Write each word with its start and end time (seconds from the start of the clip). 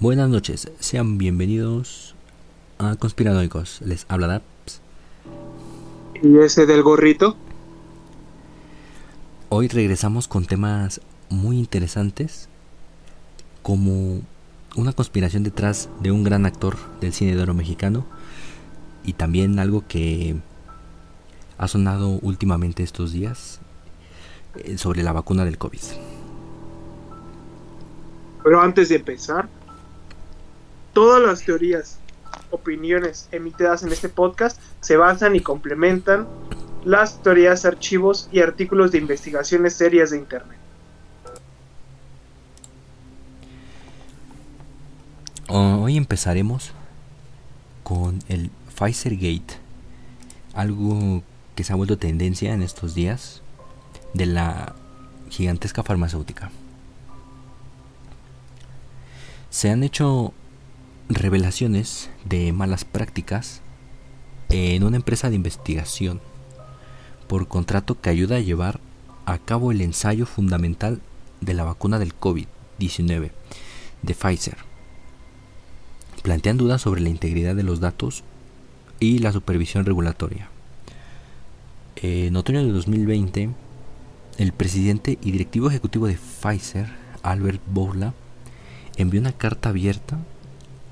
Buenas 0.00 0.30
noches, 0.30 0.70
sean 0.78 1.18
bienvenidos 1.18 2.14
a 2.78 2.94
Conspiranoicos. 2.94 3.80
Les 3.80 4.06
habla 4.08 4.28
Daps. 4.28 4.80
¿Y 6.22 6.38
ese 6.38 6.66
del 6.66 6.84
gorrito? 6.84 7.36
Hoy 9.48 9.66
regresamos 9.66 10.28
con 10.28 10.46
temas 10.46 11.00
muy 11.30 11.58
interesantes, 11.58 12.48
como 13.62 14.20
una 14.76 14.92
conspiración 14.92 15.42
detrás 15.42 15.88
de 15.98 16.12
un 16.12 16.22
gran 16.22 16.46
actor 16.46 16.76
del 17.00 17.12
cine 17.12 17.34
de 17.34 17.42
oro 17.42 17.54
mexicano 17.54 18.06
y 19.02 19.14
también 19.14 19.58
algo 19.58 19.82
que 19.88 20.36
ha 21.58 21.66
sonado 21.66 22.20
últimamente 22.22 22.84
estos 22.84 23.10
días 23.10 23.58
eh, 24.54 24.78
sobre 24.78 25.02
la 25.02 25.12
vacuna 25.12 25.44
del 25.44 25.58
COVID. 25.58 25.80
Pero 28.44 28.60
antes 28.60 28.90
de 28.90 28.94
empezar, 28.94 29.48
todas 30.98 31.22
las 31.22 31.44
teorías, 31.44 31.96
opiniones 32.50 33.28
emitidas 33.30 33.84
en 33.84 33.92
este 33.92 34.08
podcast 34.08 34.60
se 34.80 34.96
basan 34.96 35.36
y 35.36 35.40
complementan 35.40 36.26
las 36.84 37.22
teorías, 37.22 37.64
archivos 37.64 38.28
y 38.32 38.40
artículos 38.40 38.90
de 38.90 38.98
investigaciones 38.98 39.74
serias 39.74 40.10
de 40.10 40.18
Internet. 40.18 40.58
Hoy 45.46 45.96
empezaremos 45.96 46.72
con 47.84 48.18
el 48.28 48.50
Pfizer 48.76 49.14
Gate, 49.14 49.54
algo 50.52 51.22
que 51.54 51.62
se 51.62 51.72
ha 51.72 51.76
vuelto 51.76 51.96
tendencia 51.96 52.52
en 52.52 52.60
estos 52.60 52.96
días 52.96 53.42
de 54.14 54.26
la 54.26 54.74
gigantesca 55.30 55.84
farmacéutica. 55.84 56.50
Se 59.48 59.70
han 59.70 59.84
hecho 59.84 60.34
revelaciones 61.08 62.10
de 62.24 62.52
malas 62.52 62.84
prácticas 62.84 63.62
en 64.50 64.84
una 64.84 64.96
empresa 64.96 65.30
de 65.30 65.36
investigación 65.36 66.20
por 67.28 67.48
contrato 67.48 68.00
que 68.00 68.10
ayuda 68.10 68.36
a 68.36 68.40
llevar 68.40 68.80
a 69.26 69.38
cabo 69.38 69.72
el 69.72 69.80
ensayo 69.80 70.26
fundamental 70.26 71.00
de 71.40 71.54
la 71.54 71.64
vacuna 71.64 71.98
del 71.98 72.18
COVID-19 72.18 73.30
de 74.02 74.14
Pfizer. 74.14 74.56
Plantean 76.22 76.56
dudas 76.56 76.82
sobre 76.82 77.00
la 77.00 77.10
integridad 77.10 77.54
de 77.54 77.62
los 77.62 77.80
datos 77.80 78.24
y 79.00 79.18
la 79.18 79.32
supervisión 79.32 79.84
regulatoria. 79.84 80.48
En 81.96 82.36
otoño 82.36 82.64
de 82.64 82.72
2020, 82.72 83.50
el 84.38 84.52
presidente 84.52 85.18
y 85.22 85.30
directivo 85.32 85.68
ejecutivo 85.68 86.06
de 86.06 86.16
Pfizer, 86.16 86.88
Albert 87.22 87.60
Bourla, 87.66 88.14
envió 88.96 89.20
una 89.20 89.32
carta 89.32 89.68
abierta 89.70 90.18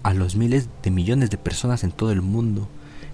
a 0.07 0.15
los 0.15 0.37
miles 0.37 0.69
de 0.85 0.93
millones 0.93 1.31
de 1.31 1.37
personas 1.37 1.83
en 1.83 1.91
todo 1.91 2.13
el 2.13 2.23
mundo 2.23 2.69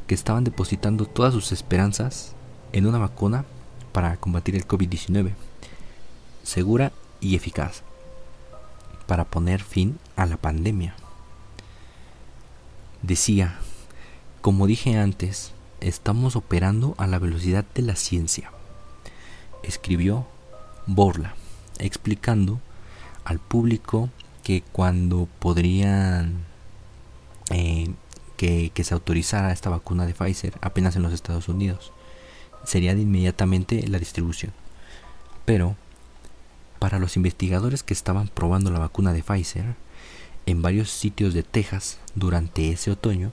que 0.06 0.14
estaban 0.14 0.44
depositando 0.44 1.06
todas 1.06 1.32
sus 1.32 1.50
esperanzas 1.50 2.34
en 2.72 2.84
una 2.84 2.98
vacuna 2.98 3.46
para 3.92 4.18
combatir 4.18 4.56
el 4.56 4.68
COVID-19, 4.68 5.32
segura 6.42 6.92
y 7.18 7.34
eficaz, 7.34 7.82
para 9.06 9.24
poner 9.24 9.62
fin 9.62 9.98
a 10.16 10.26
la 10.26 10.36
pandemia. 10.36 10.94
Decía, 13.00 13.56
como 14.42 14.66
dije 14.66 14.98
antes, 14.98 15.52
estamos 15.80 16.36
operando 16.36 16.94
a 16.98 17.06
la 17.06 17.18
velocidad 17.18 17.64
de 17.74 17.80
la 17.80 17.96
ciencia, 17.96 18.50
escribió 19.62 20.26
Borla, 20.86 21.36
explicando 21.78 22.60
al 23.24 23.38
público 23.38 24.10
que 24.42 24.62
cuando 24.72 25.26
podrían 25.38 26.51
eh, 27.50 27.90
que, 28.36 28.70
que, 28.74 28.84
se 28.84 28.94
autorizara 28.94 29.52
esta 29.52 29.70
vacuna 29.70 30.06
de 30.06 30.14
Pfizer 30.14 30.54
apenas 30.60 30.96
en 30.96 31.02
los 31.02 31.12
Estados 31.12 31.48
Unidos. 31.48 31.92
Sería 32.64 32.94
de 32.94 33.02
inmediatamente 33.02 33.86
la 33.88 33.98
distribución. 33.98 34.52
Pero, 35.44 35.76
para 36.78 36.98
los 36.98 37.16
investigadores 37.16 37.82
que 37.82 37.94
estaban 37.94 38.28
probando 38.28 38.70
la 38.70 38.78
vacuna 38.78 39.12
de 39.12 39.22
Pfizer 39.22 39.74
en 40.46 40.62
varios 40.62 40.90
sitios 40.90 41.34
de 41.34 41.42
Texas 41.42 41.98
durante 42.14 42.70
ese 42.70 42.90
otoño, 42.90 43.32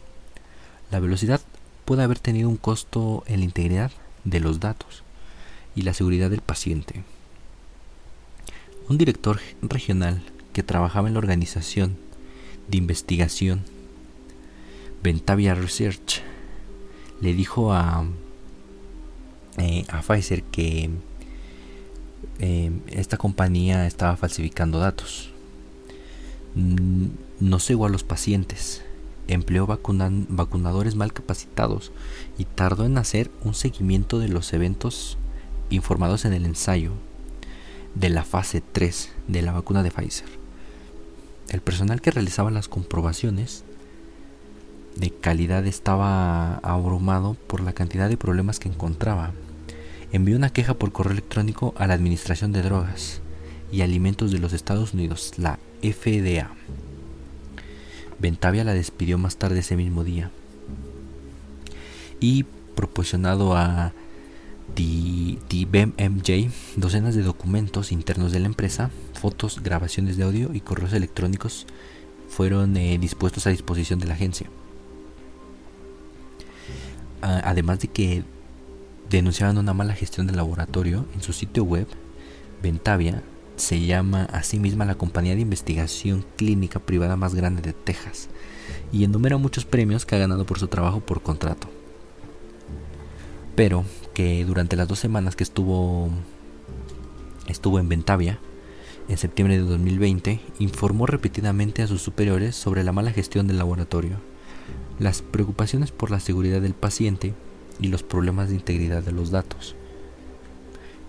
la 0.92 1.00
velocidad 1.00 1.42
puede 1.86 2.04
haber 2.04 2.20
tenido 2.20 2.50
un 2.50 2.58
costo 2.58 3.24
en 3.28 3.40
la 3.40 3.46
integridad 3.46 3.92
de 4.24 4.40
los 4.40 4.60
datos 4.60 5.04
y 5.76 5.84
la 5.84 5.94
seguridad 5.94 6.30
del 6.30 6.42
paciente. 6.42 7.04
Un 8.88 8.98
director 8.98 9.40
regional 9.62 10.24
que 10.54 10.64
trabajaba 10.64 11.08
en 11.08 11.14
la 11.14 11.20
organización 11.20 11.98
de 12.68 12.78
investigación 12.78 13.64
Ventavia 15.02 15.56
Research 15.56 16.22
le 17.22 17.34
dijo 17.34 17.74
a, 17.74 18.06
eh, 19.58 19.86
Pfizer 20.06 20.44
que 20.44 20.90
eh, 22.40 22.72
esta 22.88 23.18
compañía 23.18 23.88
estaba 23.88 24.18
falsificando 24.18 24.80
datos. 24.80 25.32
Mm, 26.56 27.08
no 27.40 27.60
cegó 27.60 27.86
a 27.86 27.90
los 27.90 28.04
pacientes, 28.04 28.84
empleó 29.28 29.68
vacunadores 29.68 30.96
mal 30.96 31.14
capacitados 31.14 31.92
y 32.38 32.46
tardó 32.46 32.86
en 32.86 32.98
hacer 32.98 33.32
un 33.44 33.54
seguimiento 33.54 34.20
de 34.20 34.30
los 34.30 34.52
eventos 34.54 35.18
informados 35.70 36.26
en 36.26 36.34
el 36.34 36.46
ensayo 36.46 36.94
de 37.96 38.10
la 38.10 38.24
fase 38.24 38.62
3 38.62 39.12
de 39.28 39.42
la 39.42 39.52
vacuna 39.52 39.84
de 39.84 39.92
Pfizer. 39.92 40.28
El 41.50 41.62
personal 41.62 42.02
que 42.02 42.12
realizaba 42.12 42.52
las 42.52 42.68
comprobaciones 42.68 43.64
de 45.00 45.12
calidad 45.12 45.66
estaba 45.66 46.56
abrumado 46.58 47.36
por 47.48 47.62
la 47.62 47.74
cantidad 47.74 48.10
de 48.10 48.18
problemas 48.18 48.60
que 48.60 48.68
encontraba. 48.68 49.32
Envió 50.12 50.36
una 50.36 50.52
queja 50.52 50.74
por 50.74 50.92
correo 50.92 51.14
electrónico 51.14 51.74
a 51.78 51.88
la 51.88 51.94
Administración 51.94 52.52
de 52.52 52.62
Drogas 52.62 53.22
y 53.72 53.82
Alimentos 53.82 54.32
de 54.32 54.40
los 54.40 54.54
Estados 54.54 54.94
Unidos, 54.94 55.34
la 55.38 55.60
FDA. 55.82 56.52
Ventavia 58.20 58.64
la 58.64 58.74
despidió 58.74 59.18
más 59.18 59.38
tarde 59.38 59.60
ese 59.60 59.78
mismo 59.78 60.04
día 60.04 60.32
y 62.20 62.44
proporcionado 62.76 63.56
a 63.56 63.94
DBMJ 64.76 66.52
docenas 66.76 67.16
de 67.16 67.24
documentos 67.24 67.92
internos 67.94 68.34
de 68.34 68.40
la 68.40 68.48
empresa, 68.48 68.92
fotos, 69.14 69.64
grabaciones 69.64 70.18
de 70.18 70.24
audio 70.24 70.54
y 70.54 70.60
correos 70.60 70.94
electrónicos 70.94 71.66
fueron 72.28 72.76
eh, 72.76 72.98
dispuestos 73.00 73.48
a 73.48 73.52
disposición 73.52 74.00
de 74.00 74.08
la 74.08 74.14
agencia 74.16 74.50
además 77.22 77.80
de 77.80 77.88
que 77.88 78.24
denunciaban 79.10 79.58
una 79.58 79.74
mala 79.74 79.94
gestión 79.94 80.28
del 80.28 80.38
laboratorio, 80.38 81.06
en 81.16 81.22
su 81.22 81.34
sitio 81.34 81.64
web, 81.64 81.88
Ventavia 82.62 83.24
se 83.56 83.82
llama 83.82 84.24
a 84.26 84.44
sí 84.44 84.60
misma 84.60 84.86
la 84.86 84.96
compañía 84.96 85.36
de 85.36 85.42
investigación 85.42 86.26
clínica 86.38 86.80
privada 86.80 87.18
más 87.18 87.36
grande 87.36 87.62
de 87.62 87.74
Texas 87.74 88.30
y 88.92 89.04
enumera 89.04 89.38
muchos 89.38 89.66
premios 89.66 90.06
que 90.06 90.16
ha 90.16 90.20
ganado 90.20 90.46
por 90.46 90.60
su 90.60 90.68
trabajo 90.68 91.02
por 91.02 91.22
contrato. 91.22 91.68
Pero 93.56 93.84
que 94.14 94.46
durante 94.46 94.76
las 94.76 94.88
dos 94.88 95.00
semanas 95.00 95.36
que 95.36 95.44
estuvo 95.44 96.10
estuvo 97.48 97.80
en 97.80 97.90
Ventavia, 97.90 98.40
en 99.10 99.18
septiembre 99.18 99.58
de 99.58 99.64
2020, 99.64 100.40
informó 100.60 101.08
repetidamente 101.08 101.82
a 101.82 101.88
sus 101.88 102.02
superiores 102.02 102.56
sobre 102.56 102.84
la 102.84 102.92
mala 102.92 103.12
gestión 103.12 103.48
del 103.48 103.58
laboratorio 103.58 104.18
las 105.00 105.22
preocupaciones 105.22 105.92
por 105.92 106.12
la 106.12 106.20
seguridad 106.20 106.62
del 106.62 106.74
paciente 106.74 107.34
y 107.80 107.88
los 107.88 108.04
problemas 108.04 108.50
de 108.50 108.56
integridad 108.56 109.02
de 109.02 109.14
los 109.14 109.32
datos. 109.32 109.76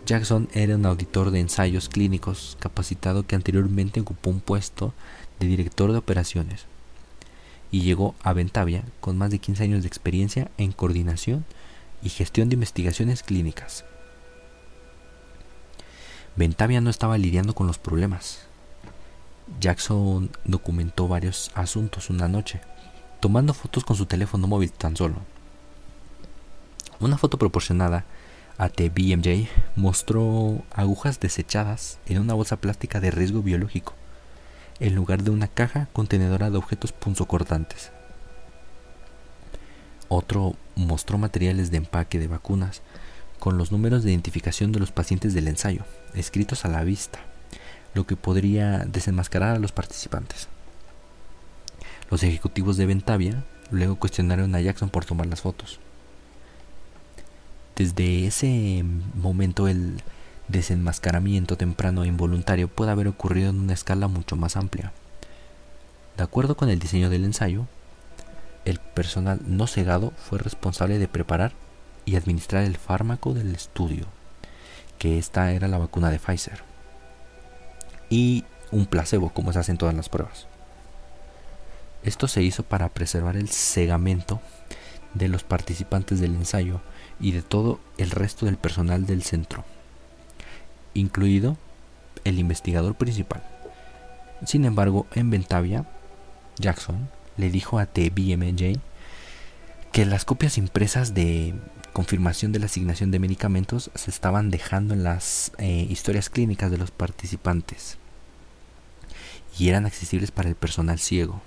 Jackson 0.07 0.49
era 0.55 0.77
un 0.77 0.87
auditor 0.87 1.31
de 1.31 1.41
ensayos 1.41 1.89
clínicos 1.89 2.57
capacitado 2.61 3.27
que 3.27 3.35
anteriormente 3.35 4.01
ocupó 4.01 4.31
un 4.31 4.41
puesto 4.41 4.95
de 5.39 5.47
director 5.47 5.93
de 5.93 5.99
operaciones 5.99 6.67
y 7.71 7.83
llegó 7.83 8.15
a 8.23 8.33
Ventavia 8.33 8.85
con 9.01 9.19
más 9.19 9.31
de 9.31 9.39
15 9.39 9.65
años 9.65 9.83
de 9.83 9.89
experiencia 9.89 10.51
en 10.57 10.73
coordinación 10.73 11.45
y 12.03 12.09
gestión 12.09 12.49
de 12.49 12.55
investigaciones 12.55 13.23
clínicas. 13.23 13.85
Ventavia 16.37 16.81
no 16.81 16.91
estaba 16.91 17.19
lidiando 17.19 17.55
con 17.55 17.67
los 17.67 17.79
problemas. 17.79 18.47
Jackson 19.61 20.31
documentó 20.45 21.09
varios 21.09 21.51
asuntos 21.55 22.09
una 22.09 22.29
noche 22.29 22.61
tomando 23.20 23.55
fotos 23.55 23.84
con 23.84 23.96
su 23.96 24.06
teléfono 24.06 24.46
móvil 24.46 24.72
tan 24.72 24.96
solo. 24.96 25.17
Una 26.99 27.19
foto 27.19 27.38
proporcionada 27.38 28.05
a 28.58 28.69
TBMJ 28.69 29.49
mostró 29.76 30.62
agujas 30.75 31.20
desechadas 31.20 31.99
en 32.06 32.19
una 32.19 32.34
bolsa 32.34 32.56
plástica 32.56 33.00
de 33.00 33.11
riesgo 33.11 33.43
biológico, 33.43 33.94
en 34.81 34.94
lugar 34.94 35.22
de 35.22 35.31
una 35.31 35.49
caja 35.49 35.88
contenedora 35.93 36.50
de 36.50 36.58
objetos 36.58 36.93
punzocortantes. 36.93 37.90
Otro 40.08 40.56
mostró 40.75 41.19
materiales 41.19 41.70
de 41.70 41.78
empaque 41.78 42.19
de 42.19 42.28
vacunas 42.28 42.82
con 43.38 43.56
los 43.56 43.72
números 43.72 44.02
de 44.02 44.11
identificación 44.11 44.72
de 44.72 44.81
los 44.81 44.93
pacientes 44.93 45.32
del 45.32 45.49
ensayo, 45.49 45.84
escritos 46.14 46.64
a 46.64 46.69
la 46.69 46.84
vista, 46.84 47.20
lo 47.94 48.06
que 48.06 48.17
podría 48.17 48.81
desenmascarar 48.81 49.56
a 49.56 49.58
los 49.58 49.72
participantes. 49.72 50.49
Los 52.11 52.23
ejecutivos 52.25 52.77
de 52.77 52.87
Ventavia 52.87 53.45
luego 53.71 53.97
cuestionaron 53.97 54.55
a 54.55 54.61
Jackson 54.61 54.91
por 54.91 55.05
tomar 55.05 55.27
las 55.27 55.43
fotos. 55.43 55.79
Desde 57.77 58.27
ese 58.27 58.85
momento 59.15 59.69
el 59.69 60.03
desenmascaramiento 60.49 61.57
temprano 61.57 62.03
e 62.03 62.09
involuntario 62.09 62.69
puede 62.69 62.91
haber 62.91 63.07
ocurrido 63.07 63.51
en 63.51 63.61
una 63.61 63.75
escala 63.75 64.09
mucho 64.09 64.37
más 64.37 64.57
amplia. 64.57 64.93
De 66.17 66.25
acuerdo 66.25 66.57
con 66.57 66.69
el 66.69 66.81
diseño 66.81 67.09
del 67.09 67.25
ensayo, 67.25 67.67
el 68.65 68.81
personal 68.81 69.41
no 69.47 69.67
cegado 69.67 70.13
fue 70.17 70.39
responsable 70.39 70.99
de 70.99 71.09
preparar 71.09 71.53
y 72.05 72.17
administrar 72.17 72.65
el 72.65 72.77
fármaco 72.77 73.33
del 73.33 73.55
estudio, 73.55 74.06
que 74.99 75.19
esta 75.19 75.53
era 75.53 75.69
la 75.69 75.79
vacuna 75.79 76.11
de 76.11 76.19
Pfizer, 76.19 76.63
y 78.11 78.45
un 78.71 78.87
placebo, 78.87 79.31
como 79.31 79.53
se 79.53 79.61
hacen 79.61 79.79
todas 79.79 79.95
las 79.95 80.09
pruebas. 80.09 80.50
Esto 82.02 82.29
se 82.29 82.43
hizo 82.43 82.62
para 82.62 82.88
preservar 82.88 83.37
el 83.37 83.49
cegamento 83.49 84.41
de 85.14 85.29
los 85.29 85.43
participantes 85.43 86.20
del 86.20 86.35
ensayo 86.35 86.81
y 87.20 87.32
de 87.32 87.43
todo 87.43 87.81
el 87.99 88.11
resto 88.11 88.47
del 88.47 88.56
personal 88.56 89.06
del 89.06 89.23
centro, 89.23 89.64
incluido 90.94 91.58
el 92.25 92.38
investigador 92.38 92.94
principal. 92.94 93.43
Sin 94.47 94.64
embargo, 94.64 95.06
en 95.14 95.31
Ventavia, 95.31 95.85
Jackson 96.58 97.11
le 97.37 97.50
dijo 97.50 97.79
a 97.79 97.87
TBMJ 97.87 98.79
que 99.93 100.06
las 100.06 100.25
copias 100.25 100.56
impresas 100.56 101.12
de 101.12 101.55
confirmación 101.93 102.53
de 102.53 102.61
la 102.61 102.67
asignación 102.67 103.11
de 103.11 103.19
medicamentos 103.19 103.91
se 103.94 104.11
estaban 104.11 104.50
dejando 104.50 104.94
en 104.94 105.03
las 105.03 105.53
eh, 105.58 105.87
historias 105.91 106.31
clínicas 106.31 106.70
de 106.70 106.79
los 106.79 106.91
participantes 106.91 107.99
y 109.58 109.69
eran 109.69 109.87
accesibles 109.87 110.31
para 110.31 110.49
el 110.49 110.55
personal 110.55 110.99
ciego 110.99 111.43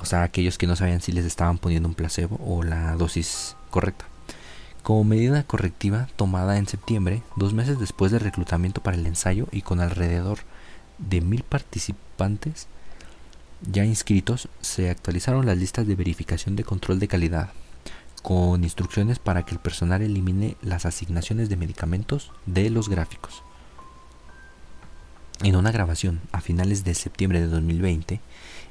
o 0.00 0.04
sea, 0.04 0.22
aquellos 0.22 0.58
que 0.58 0.66
no 0.66 0.76
sabían 0.76 1.00
si 1.00 1.12
les 1.12 1.24
estaban 1.24 1.58
poniendo 1.58 1.88
un 1.88 1.94
placebo 1.94 2.38
o 2.44 2.62
la 2.62 2.94
dosis 2.96 3.56
correcta. 3.70 4.06
Como 4.82 5.04
medida 5.04 5.42
correctiva 5.42 6.08
tomada 6.16 6.56
en 6.58 6.66
septiembre, 6.66 7.22
dos 7.36 7.52
meses 7.52 7.78
después 7.78 8.12
del 8.12 8.20
reclutamiento 8.20 8.82
para 8.82 8.96
el 8.96 9.06
ensayo 9.06 9.48
y 9.52 9.62
con 9.62 9.80
alrededor 9.80 10.38
de 10.98 11.20
mil 11.20 11.42
participantes 11.42 12.68
ya 13.62 13.84
inscritos, 13.84 14.48
se 14.60 14.90
actualizaron 14.90 15.46
las 15.46 15.58
listas 15.58 15.86
de 15.86 15.96
verificación 15.96 16.56
de 16.56 16.64
control 16.64 17.00
de 17.00 17.08
calidad, 17.08 17.50
con 18.22 18.62
instrucciones 18.62 19.18
para 19.18 19.44
que 19.44 19.52
el 19.52 19.60
personal 19.60 20.02
elimine 20.02 20.56
las 20.62 20.86
asignaciones 20.86 21.48
de 21.48 21.56
medicamentos 21.56 22.30
de 22.46 22.70
los 22.70 22.88
gráficos. 22.88 23.42
En 25.42 25.56
una 25.56 25.72
grabación 25.72 26.20
a 26.32 26.40
finales 26.40 26.84
de 26.84 26.94
septiembre 26.94 27.40
de 27.40 27.46
2020, 27.46 28.20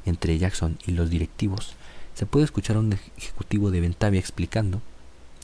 entre 0.09 0.37
Jackson 0.37 0.77
y 0.85 0.91
los 0.91 1.09
directivos, 1.09 1.75
se 2.15 2.25
puede 2.25 2.45
escuchar 2.45 2.77
a 2.77 2.79
un 2.79 2.93
ejecutivo 3.17 3.71
de 3.71 3.81
Ventavia 3.81 4.19
explicando 4.19 4.81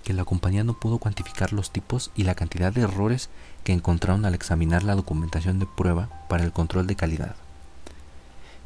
que 0.03 0.13
la 0.13 0.25
compañía 0.25 0.63
no 0.63 0.79
pudo 0.79 0.97
cuantificar 0.97 1.53
los 1.53 1.71
tipos 1.71 2.11
y 2.15 2.23
la 2.23 2.35
cantidad 2.35 2.73
de 2.73 2.81
errores 2.81 3.29
que 3.63 3.73
encontraron 3.73 4.25
al 4.25 4.35
examinar 4.35 4.83
la 4.83 4.95
documentación 4.95 5.59
de 5.59 5.65
prueba 5.65 6.09
para 6.27 6.43
el 6.43 6.51
control 6.51 6.87
de 6.87 6.95
calidad. 6.95 7.35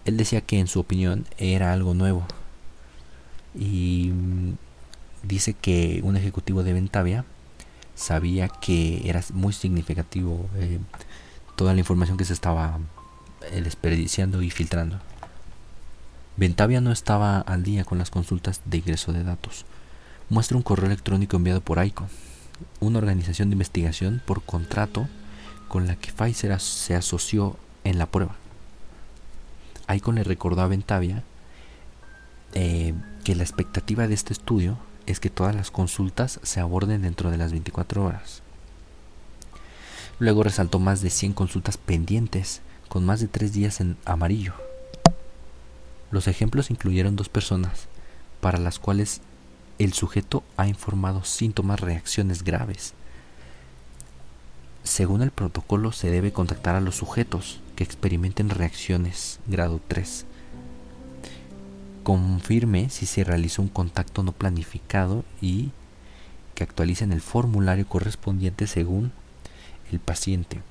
Él 0.05 0.17
decía 0.17 0.41
que 0.41 0.59
en 0.59 0.67
su 0.67 0.79
opinión 0.79 1.25
era 1.37 1.73
algo 1.73 1.93
nuevo 1.93 2.25
y 3.53 4.11
mm, 4.13 4.53
dice 5.23 5.53
que 5.53 6.01
un 6.03 6.15
ejecutivo 6.17 6.63
de 6.63 6.73
Ventavia 6.73 7.25
sabía 7.95 8.47
que 8.47 9.07
era 9.09 9.21
muy 9.33 9.53
significativo 9.53 10.49
eh, 10.55 10.79
toda 11.55 11.73
la 11.73 11.79
información 11.79 12.17
que 12.17 12.25
se 12.25 12.33
estaba 12.33 12.79
eh, 13.51 13.61
desperdiciando 13.61 14.41
y 14.41 14.49
filtrando. 14.49 14.99
Ventavia 16.37 16.81
no 16.81 16.91
estaba 16.91 17.39
al 17.39 17.63
día 17.63 17.83
con 17.83 17.97
las 17.97 18.11
consultas 18.11 18.61
de 18.65 18.77
ingreso 18.77 19.11
de 19.11 19.23
datos. 19.23 19.65
Muestra 20.29 20.55
un 20.55 20.61
correo 20.61 20.85
electrónico 20.85 21.35
enviado 21.35 21.61
por 21.61 21.83
ICO, 21.83 22.07
una 22.79 22.99
organización 22.99 23.49
de 23.49 23.55
investigación 23.55 24.21
por 24.23 24.43
contrato 24.43 25.07
con 25.67 25.87
la 25.87 25.95
que 25.95 26.11
Pfizer 26.11 26.59
se 26.59 26.95
asoció 26.95 27.57
en 27.83 27.97
la 27.97 28.05
prueba. 28.05 28.35
ICO 29.89 30.11
le 30.11 30.23
recordó 30.23 30.61
a 30.61 30.67
Ventavia 30.67 31.23
eh, 32.53 32.93
que 33.23 33.35
la 33.35 33.43
expectativa 33.43 34.07
de 34.07 34.13
este 34.13 34.33
estudio 34.33 34.77
es 35.07 35.19
que 35.19 35.31
todas 35.31 35.55
las 35.55 35.71
consultas 35.71 36.39
se 36.43 36.59
aborden 36.59 37.01
dentro 37.01 37.31
de 37.31 37.37
las 37.37 37.51
24 37.51 38.05
horas. 38.05 38.43
Luego 40.19 40.43
resaltó 40.43 40.77
más 40.77 41.01
de 41.01 41.09
100 41.09 41.33
consultas 41.33 41.77
pendientes, 41.77 42.61
con 42.89 43.05
más 43.05 43.21
de 43.21 43.27
3 43.27 43.53
días 43.53 43.81
en 43.81 43.97
amarillo. 44.05 44.66
Los 46.11 46.27
ejemplos 46.27 46.71
incluyeron 46.71 47.15
dos 47.15 47.29
personas, 47.29 47.87
para 48.39 48.59
las 48.59 48.79
cuales 48.79 49.21
el 49.79 49.93
sujeto 49.93 50.43
ha 50.55 50.67
informado 50.67 51.23
síntomas, 51.23 51.79
reacciones 51.79 52.43
graves. 52.43 52.93
Según 54.83 55.21
el 55.21 55.31
protocolo 55.31 55.91
se 55.91 56.09
debe 56.09 56.31
contactar 56.31 56.75
a 56.75 56.81
los 56.81 56.95
sujetos 56.95 57.59
que 57.75 57.83
experimenten 57.83 58.49
reacciones 58.49 59.39
grado 59.45 59.81
3. 59.87 60.25
Confirme 62.03 62.89
si 62.89 63.05
se 63.05 63.25
realizó 63.25 63.61
un 63.61 63.67
contacto 63.67 64.23
no 64.23 64.31
planificado 64.31 65.25
y 65.41 65.71
que 66.55 66.63
actualicen 66.63 67.11
el 67.11 67.21
formulario 67.21 67.87
correspondiente 67.87 68.65
según 68.65 69.11
el 69.91 69.99
paciente. 69.99 70.61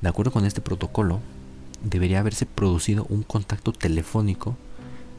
De 0.00 0.08
acuerdo 0.08 0.32
con 0.32 0.44
este 0.44 0.60
protocolo, 0.60 1.20
debería 1.84 2.20
haberse 2.20 2.46
producido 2.46 3.06
un 3.08 3.22
contacto 3.22 3.72
telefónico 3.72 4.56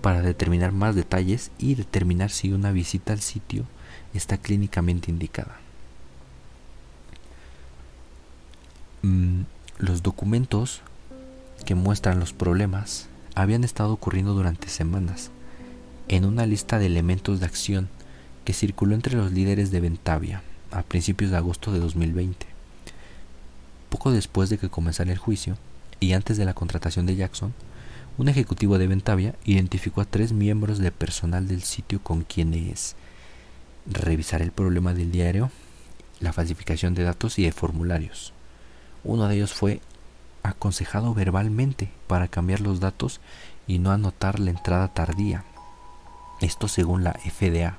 para 0.02 0.22
determinar 0.22 0.72
más 0.72 0.96
detalles 0.96 1.52
y 1.58 1.76
determinar 1.76 2.30
si 2.30 2.52
una 2.52 2.72
visita 2.72 3.14
al 3.14 3.22
sitio 3.22 3.66
está 4.14 4.38
clínicamente 4.38 5.12
indicada. 5.12 5.58
Mm, 9.02 9.42
los 9.78 10.04
documentos 10.04 10.82
que 11.66 11.76
muestran 11.76 12.20
los 12.20 12.34
problemas 12.34 13.08
habían 13.36 13.64
estado 13.64 13.94
ocurriendo 13.94 14.34
durante 14.34 14.68
semanas 14.70 15.32
en 16.08 16.26
una 16.26 16.46
lista 16.46 16.80
de 16.80 16.86
elementos 16.88 17.40
de 17.40 17.46
acción 17.46 17.90
que 18.46 18.54
circuló 18.54 18.96
entre 18.96 19.16
los 19.16 19.32
líderes 19.32 19.72
de 19.72 19.80
Ventavia 19.80 20.42
a 20.72 20.84
principios 20.84 21.32
de 21.32 21.38
agosto 21.38 21.72
de 21.72 21.80
2020. 21.80 22.46
Poco 23.90 24.12
después 24.12 24.50
de 24.50 24.58
que 24.58 24.70
comenzara 24.70 25.12
el 25.12 25.18
juicio, 25.18 25.58
y 26.00 26.14
antes 26.14 26.38
de 26.38 26.46
la 26.46 26.54
contratación 26.54 27.06
de 27.06 27.16
Jackson, 27.16 27.54
un 28.18 28.30
ejecutivo 28.30 28.78
de 28.78 28.88
Ventavia 28.88 29.36
identificó 29.44 30.02
a 30.02 30.06
tres 30.06 30.32
miembros 30.32 30.80
de 30.80 30.92
personal 30.92 31.48
del 31.48 31.64
sitio 31.64 32.02
con 32.02 32.24
quienes 32.24 32.96
revisar 33.86 34.42
el 34.42 34.52
problema 34.52 34.94
del 34.94 35.12
diario, 35.12 35.52
la 36.20 36.34
falsificación 36.34 36.94
de 36.94 37.04
datos 37.04 37.38
y 37.40 37.44
de 37.44 37.52
formularios. 37.52 38.34
Uno 39.04 39.28
de 39.28 39.36
ellos 39.36 39.54
fue 39.54 39.82
aconsejado 40.44 41.14
verbalmente 41.14 41.92
para 42.08 42.28
cambiar 42.28 42.62
los 42.62 42.80
datos 42.80 43.20
y 43.68 43.80
no 43.80 43.92
anotar 43.92 44.40
la 44.40 44.52
entrada 44.52 44.88
tardía. 44.94 45.44
Esto 46.42 46.68
según 46.68 47.04
la 47.04 47.14
FDA. 47.14 47.78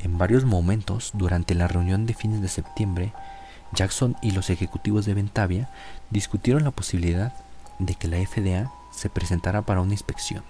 En 0.00 0.18
varios 0.18 0.44
momentos, 0.44 1.10
durante 1.14 1.54
la 1.54 1.66
reunión 1.66 2.06
de 2.06 2.14
fines 2.14 2.42
de 2.42 2.48
septiembre, 2.48 3.12
Jackson 3.74 4.16
y 4.22 4.30
los 4.30 4.50
ejecutivos 4.50 5.04
de 5.06 5.14
Ventavia 5.14 5.68
discutieron 6.10 6.64
la 6.64 6.70
posibilidad 6.70 7.32
de 7.78 7.94
que 7.94 8.08
la 8.08 8.18
FDA 8.18 8.70
se 8.92 9.10
presentara 9.10 9.62
para 9.62 9.80
una 9.80 9.92
inspección. 9.92 10.42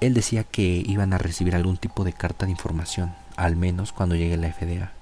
Él 0.00 0.14
decía 0.14 0.44
que 0.44 0.82
iban 0.86 1.12
a 1.12 1.18
recibir 1.18 1.56
algún 1.56 1.76
tipo 1.76 2.04
de 2.04 2.12
carta 2.12 2.46
de 2.46 2.52
información, 2.52 3.14
al 3.36 3.56
menos 3.56 3.92
cuando 3.92 4.14
llegue 4.14 4.36
la 4.36 4.52
FDA. 4.52 4.92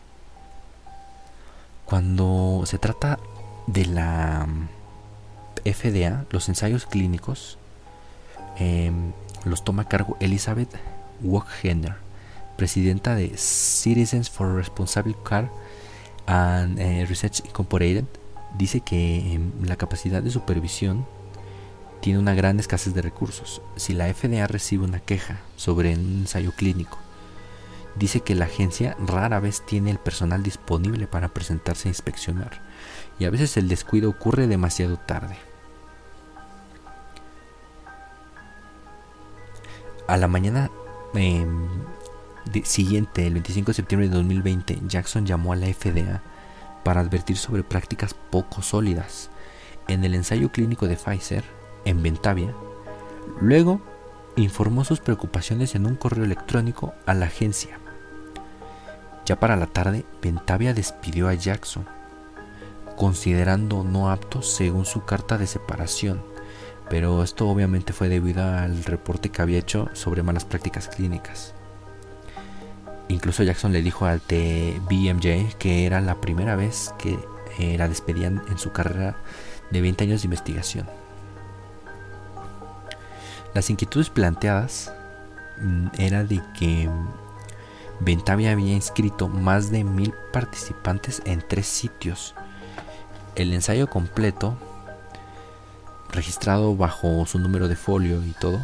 Cuando 1.85 2.63
se 2.65 2.79
trata 2.79 3.19
de 3.67 3.87
la 3.87 4.47
mm, 4.47 4.69
FDA, 5.71 6.25
los 6.31 6.49
ensayos 6.49 6.87
clínicos 6.87 7.59
em, 8.59 9.13
los 9.45 9.65
toma 9.65 9.83
a 9.83 9.89
cargo 9.89 10.17
Elizabeth 10.21 10.75
Woggener, 11.21 11.97
presidenta 12.57 13.15
de 13.15 13.37
Citizens 13.37 14.31
for 14.31 14.55
Responsible 14.55 15.17
Care 15.25 15.51
and 16.27 16.79
eh, 16.79 17.07
Research 17.07 17.41
Incorporated 17.45 18.05
dice 18.57 18.81
que 18.81 19.35
em, 19.35 19.53
la 19.65 19.77
capacidad 19.77 20.23
de 20.23 20.31
supervisión 20.31 21.07
tiene 22.01 22.19
una 22.19 22.35
gran 22.35 22.61
escasez 22.61 22.95
de 22.95 23.03
recursos. 23.03 23.63
Si 23.77 23.95
la 23.95 24.13
FDA 24.13 24.47
recibe 24.47 24.85
una 24.85 25.01
queja 25.01 25.41
sobre 25.57 25.95
un 25.95 26.21
ensayo 26.21 26.53
clínico, 26.53 26.99
dice 27.97 28.21
que 28.21 28.35
la 28.35 28.45
agencia 28.45 28.97
rara 28.99 29.41
vez 29.41 29.65
tiene 29.67 29.91
el 29.91 29.99
personal 29.99 30.43
disponible 30.43 31.07
para 31.07 31.29
presentarse 31.29 31.89
a 31.89 31.91
inspeccionar 31.91 32.61
y 33.19 33.25
a 33.25 33.31
veces 33.31 33.57
el 33.57 33.69
descuido 33.69 34.11
ocurre 34.11 34.47
demasiado 34.47 34.99
tarde. 34.99 35.37
A 40.07 40.17
la 40.17 40.29
mañana 40.29 40.71
em, 41.15 41.67
siguiente, 42.65 43.27
el 43.27 43.35
25 43.35 43.71
de 43.71 43.75
septiembre 43.75 44.09
de 44.09 44.15
2020, 44.17 44.81
Jackson 44.87 45.27
llamó 45.27 45.53
a 45.53 45.57
la 45.57 45.67
FDA 45.67 46.23
para 46.85 47.01
advertir 47.01 47.37
sobre 47.37 47.63
prácticas 47.63 48.15
poco 48.15 48.63
sólidas. 48.63 49.31
En 49.89 50.05
el 50.05 50.15
ensayo 50.15 50.51
clínico 50.51 50.87
de 50.87 50.97
Pfizer, 50.97 51.45
en 51.85 52.03
Ventavia, 52.03 52.55
Luego, 53.41 53.81
informó 54.37 54.85
sus 54.85 55.01
preocupaciones 55.01 55.75
en 55.75 55.87
un 55.87 55.97
correo 55.97 56.25
electrónico 56.25 56.95
a 57.05 57.15
la 57.15 57.27
agencia. 57.27 57.79
Ya 59.25 59.39
para 59.39 59.57
la 59.57 59.67
tarde, 59.67 60.05
Ventavia 60.23 60.73
despidió 60.73 61.29
a 61.29 61.35
Jackson, 61.35 61.87
considerando 62.97 63.83
no 63.83 64.11
apto 64.11 64.43
según 64.43 64.87
su 64.87 65.05
carta 65.05 65.37
de 65.37 65.47
separación, 65.47 66.23
pero 66.89 67.23
esto 67.23 67.49
obviamente 67.49 67.93
fue 67.93 68.09
debido 68.09 68.45
al 68.45 68.85
reporte 68.85 69.31
que 69.31 69.43
había 69.43 69.59
hecho 69.59 69.91
sobre 69.93 70.23
malas 70.23 70.45
prácticas 70.45 70.89
clínicas. 70.89 71.55
Incluso 73.09 73.43
Jackson 73.43 73.73
le 73.73 73.83
dijo 73.83 74.07
al 74.07 74.21
TBMJ 74.21 75.55
que 75.59 75.87
era 75.87 76.01
la 76.01 76.21
primera 76.21 76.57
vez 76.57 76.93
que 76.99 77.19
eh, 77.59 77.79
la 77.79 77.89
despedían 77.89 78.43
en 78.51 78.59
su 78.59 78.73
carrera 78.73 79.17
de 79.71 79.81
20 79.81 80.05
años 80.05 80.23
de 80.23 80.27
investigación. 80.27 80.87
Las 83.55 83.71
inquietudes 83.71 84.11
planteadas 84.11 84.93
mm, 85.61 85.87
era 85.99 86.25
de 86.25 86.43
que 86.59 86.91
Ventavia 88.01 88.53
había 88.53 88.75
inscrito 88.75 89.29
más 89.29 89.71
de 89.71 89.85
mil 89.85 90.13
participantes 90.33 91.23
en 91.25 91.43
tres 91.47 91.67
sitios. 91.67 92.35
El 93.35 93.55
ensayo 93.55 93.89
completo, 93.89 94.57
registrado 96.11 96.77
bajo 96.77 97.25
su 97.27 97.39
número 97.39 97.69
de 97.69 97.77
folio 97.77 98.23
y 98.23 98.33
todo, 98.33 98.61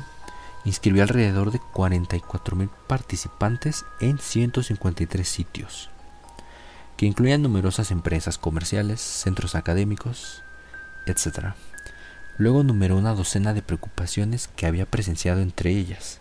inscribió 0.65 1.03
alrededor 1.03 1.51
de 1.51 1.61
44.000 1.61 2.71
participantes 2.87 3.85
en 4.01 4.19
153 4.19 5.29
sitios, 5.29 5.91
que 6.97 7.07
incluían 7.07 7.43
numerosas 7.43 7.91
empresas 7.91 8.39
comerciales, 8.39 9.01
centros 9.01 9.55
académicos, 9.55 10.43
etc. 11.07 11.55
Luego 12.39 12.63
numeró 12.63 12.97
una 12.97 13.15
docena 13.15 13.55
de 13.55 13.63
preocupaciones 13.63 14.49
que 14.55 14.67
había 14.67 14.87
presenciado 14.87 15.41
entre 15.41 15.71
ellas, 15.71 16.21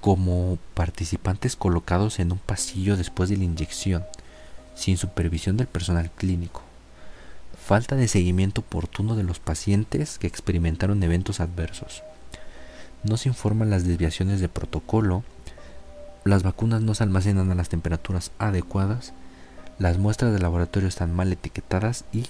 como 0.00 0.58
participantes 0.74 1.56
colocados 1.56 2.20
en 2.20 2.32
un 2.32 2.38
pasillo 2.38 2.96
después 2.96 3.28
de 3.28 3.36
la 3.36 3.44
inyección, 3.44 4.04
sin 4.74 4.96
supervisión 4.96 5.56
del 5.56 5.66
personal 5.66 6.10
clínico, 6.10 6.62
falta 7.66 7.96
de 7.96 8.08
seguimiento 8.08 8.62
oportuno 8.62 9.14
de 9.14 9.24
los 9.24 9.40
pacientes 9.40 10.18
que 10.18 10.26
experimentaron 10.26 11.02
eventos 11.02 11.40
adversos, 11.40 12.02
no 13.04 13.16
se 13.16 13.28
informan 13.28 13.70
las 13.70 13.84
desviaciones 13.84 14.40
de 14.40 14.48
protocolo, 14.48 15.24
las 16.24 16.42
vacunas 16.42 16.82
no 16.82 16.94
se 16.94 17.02
almacenan 17.02 17.50
a 17.50 17.54
las 17.54 17.68
temperaturas 17.68 18.30
adecuadas, 18.38 19.12
las 19.78 19.98
muestras 19.98 20.32
de 20.32 20.38
laboratorio 20.38 20.88
están 20.88 21.14
mal 21.14 21.32
etiquetadas 21.32 22.04
y 22.12 22.26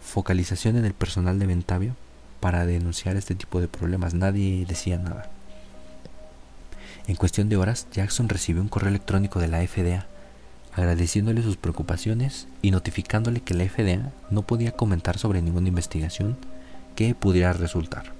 focalización 0.00 0.76
en 0.76 0.84
el 0.84 0.94
personal 0.94 1.38
de 1.38 1.46
Ventavio 1.46 1.94
para 2.40 2.64
denunciar 2.64 3.16
este 3.16 3.34
tipo 3.34 3.60
de 3.60 3.68
problemas. 3.68 4.14
Nadie 4.14 4.64
decía 4.66 4.98
nada. 4.98 5.28
En 7.06 7.16
cuestión 7.16 7.48
de 7.48 7.56
horas, 7.56 7.86
Jackson 7.92 8.28
recibió 8.28 8.62
un 8.62 8.68
correo 8.68 8.88
electrónico 8.88 9.38
de 9.40 9.48
la 9.48 9.66
FDA 9.66 10.06
agradeciéndole 10.74 11.42
sus 11.42 11.56
preocupaciones 11.56 12.48
y 12.62 12.70
notificándole 12.70 13.40
que 13.40 13.54
la 13.54 13.64
FDA 13.64 14.12
no 14.30 14.42
podía 14.42 14.72
comentar 14.72 15.18
sobre 15.18 15.40
ninguna 15.40 15.68
investigación 15.68 16.36
que 16.94 17.14
pudiera 17.14 17.52
resultar. 17.52 18.15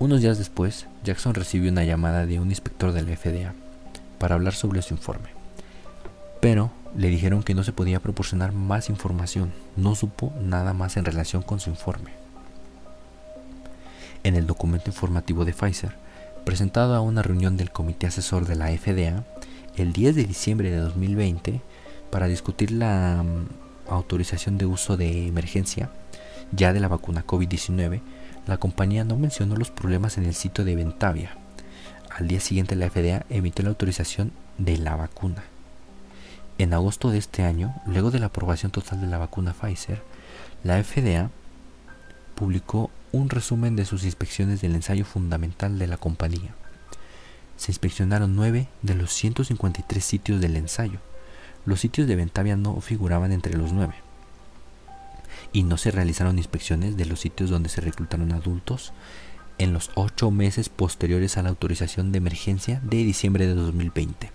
Unos 0.00 0.20
días 0.20 0.38
después, 0.38 0.86
Jackson 1.02 1.34
recibió 1.34 1.72
una 1.72 1.82
llamada 1.82 2.24
de 2.24 2.38
un 2.38 2.50
inspector 2.50 2.92
de 2.92 3.02
la 3.02 3.16
FDA 3.16 3.52
para 4.18 4.36
hablar 4.36 4.54
sobre 4.54 4.80
su 4.80 4.94
informe. 4.94 5.30
Pero 6.40 6.70
le 6.96 7.08
dijeron 7.08 7.42
que 7.42 7.54
no 7.54 7.64
se 7.64 7.72
podía 7.72 7.98
proporcionar 7.98 8.52
más 8.52 8.90
información, 8.90 9.52
no 9.76 9.96
supo 9.96 10.32
nada 10.40 10.72
más 10.72 10.96
en 10.96 11.04
relación 11.04 11.42
con 11.42 11.58
su 11.58 11.70
informe. 11.70 12.12
En 14.22 14.36
el 14.36 14.46
documento 14.46 14.88
informativo 14.90 15.44
de 15.44 15.52
Pfizer, 15.52 15.96
presentado 16.44 16.94
a 16.94 17.00
una 17.00 17.22
reunión 17.22 17.56
del 17.56 17.72
comité 17.72 18.06
asesor 18.06 18.46
de 18.46 18.54
la 18.54 18.68
FDA 18.68 19.24
el 19.76 19.92
10 19.92 20.14
de 20.14 20.24
diciembre 20.24 20.70
de 20.70 20.76
2020 20.76 21.60
para 22.12 22.28
discutir 22.28 22.70
la 22.70 23.24
mm, 23.24 23.92
autorización 23.92 24.58
de 24.58 24.66
uso 24.66 24.96
de 24.96 25.26
emergencia 25.26 25.90
ya 26.52 26.72
de 26.72 26.78
la 26.78 26.88
vacuna 26.88 27.26
COVID-19, 27.26 28.00
la 28.48 28.56
compañía 28.56 29.04
no 29.04 29.16
mencionó 29.16 29.56
los 29.56 29.70
problemas 29.70 30.16
en 30.16 30.24
el 30.24 30.34
sitio 30.34 30.64
de 30.64 30.74
Ventavia. 30.74 31.36
Al 32.10 32.28
día 32.28 32.40
siguiente 32.40 32.76
la 32.76 32.88
FDA 32.88 33.26
emitió 33.28 33.62
la 33.62 33.68
autorización 33.68 34.32
de 34.56 34.78
la 34.78 34.96
vacuna. 34.96 35.44
En 36.56 36.72
agosto 36.72 37.10
de 37.10 37.18
este 37.18 37.42
año, 37.42 37.74
luego 37.84 38.10
de 38.10 38.18
la 38.18 38.26
aprobación 38.26 38.72
total 38.72 39.02
de 39.02 39.06
la 39.06 39.18
vacuna 39.18 39.52
Pfizer, 39.52 40.02
la 40.64 40.82
FDA 40.82 41.30
publicó 42.34 42.90
un 43.12 43.28
resumen 43.28 43.76
de 43.76 43.84
sus 43.84 44.04
inspecciones 44.04 44.62
del 44.62 44.74
ensayo 44.74 45.04
fundamental 45.04 45.78
de 45.78 45.86
la 45.86 45.98
compañía. 45.98 46.54
Se 47.58 47.70
inspeccionaron 47.70 48.34
9 48.34 48.66
de 48.80 48.94
los 48.94 49.12
153 49.12 50.02
sitios 50.02 50.40
del 50.40 50.56
ensayo. 50.56 51.00
Los 51.66 51.80
sitios 51.80 52.08
de 52.08 52.16
Ventavia 52.16 52.56
no 52.56 52.80
figuraban 52.80 53.30
entre 53.30 53.58
los 53.58 53.72
9 53.74 54.07
y 55.52 55.62
no 55.62 55.76
se 55.76 55.90
realizaron 55.90 56.38
inspecciones 56.38 56.96
de 56.96 57.06
los 57.06 57.20
sitios 57.20 57.50
donde 57.50 57.68
se 57.68 57.80
reclutaron 57.80 58.32
adultos 58.32 58.92
en 59.58 59.72
los 59.72 59.90
ocho 59.94 60.30
meses 60.30 60.68
posteriores 60.68 61.36
a 61.36 61.42
la 61.42 61.48
autorización 61.48 62.12
de 62.12 62.18
emergencia 62.18 62.80
de 62.84 62.98
diciembre 62.98 63.46
de 63.46 63.54
2020. 63.54 64.30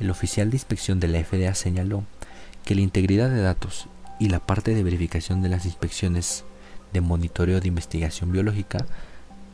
El 0.00 0.10
oficial 0.10 0.50
de 0.50 0.56
inspección 0.56 1.00
de 1.00 1.08
la 1.08 1.22
FDA 1.22 1.54
señaló 1.54 2.04
que 2.64 2.74
la 2.74 2.80
integridad 2.80 3.28
de 3.28 3.42
datos 3.42 3.88
y 4.18 4.28
la 4.28 4.40
parte 4.40 4.74
de 4.74 4.82
verificación 4.82 5.42
de 5.42 5.50
las 5.50 5.66
inspecciones 5.66 6.44
de 6.92 7.00
monitoreo 7.00 7.60
de 7.60 7.68
investigación 7.68 8.32
biológica 8.32 8.86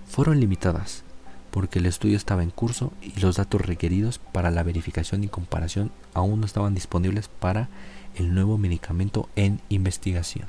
fueron 0.06 0.40
limitadas 0.40 1.02
porque 1.50 1.78
el 1.78 1.86
estudio 1.86 2.16
estaba 2.16 2.42
en 2.42 2.50
curso 2.50 2.92
y 3.00 3.18
los 3.18 3.36
datos 3.36 3.62
requeridos 3.62 4.18
para 4.18 4.50
la 4.50 4.62
verificación 4.62 5.24
y 5.24 5.28
comparación 5.28 5.90
aún 6.12 6.40
no 6.40 6.46
estaban 6.46 6.74
disponibles 6.74 7.28
para 7.28 7.68
el 8.16 8.34
nuevo 8.34 8.58
medicamento 8.58 9.28
en 9.36 9.60
investigación. 9.68 10.48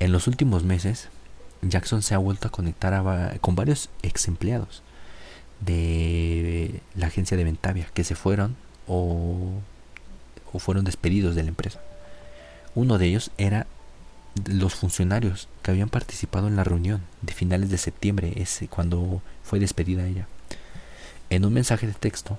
En 0.00 0.12
los 0.12 0.26
últimos 0.26 0.64
meses, 0.64 1.08
Jackson 1.62 2.02
se 2.02 2.14
ha 2.14 2.18
vuelto 2.18 2.48
a 2.48 2.52
conectar 2.52 3.40
con 3.40 3.56
varios 3.56 3.88
ex 4.02 4.28
empleados 4.28 4.82
de 5.60 6.80
la 6.94 7.08
agencia 7.08 7.36
de 7.36 7.44
Ventavia 7.44 7.88
que 7.92 8.04
se 8.04 8.14
fueron 8.14 8.54
o, 8.86 9.50
o 10.52 10.58
fueron 10.58 10.84
despedidos 10.84 11.34
de 11.34 11.42
la 11.42 11.48
empresa. 11.48 11.80
Uno 12.74 12.98
de 12.98 13.06
ellos 13.06 13.30
era 13.38 13.66
los 14.46 14.74
funcionarios 14.74 15.48
que 15.62 15.72
habían 15.72 15.88
participado 15.88 16.46
en 16.46 16.56
la 16.56 16.64
reunión 16.64 17.02
de 17.22 17.32
finales 17.32 17.70
de 17.70 17.78
septiembre, 17.78 18.34
ese, 18.36 18.68
cuando 18.68 19.20
fue 19.42 19.58
despedida 19.58 20.06
ella. 20.06 20.28
En 21.30 21.44
un 21.44 21.52
mensaje 21.52 21.86
de 21.86 21.92
texto, 21.92 22.38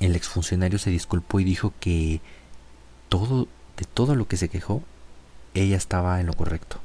el 0.00 0.16
exfuncionario 0.16 0.78
se 0.78 0.90
disculpó 0.90 1.40
y 1.40 1.44
dijo 1.44 1.72
que 1.80 2.20
todo, 3.08 3.48
de 3.76 3.84
todo 3.84 4.14
lo 4.14 4.28
que 4.28 4.36
se 4.36 4.48
quejó, 4.48 4.82
ella 5.54 5.76
estaba 5.76 6.20
en 6.20 6.26
lo 6.26 6.34
correcto. 6.34 6.78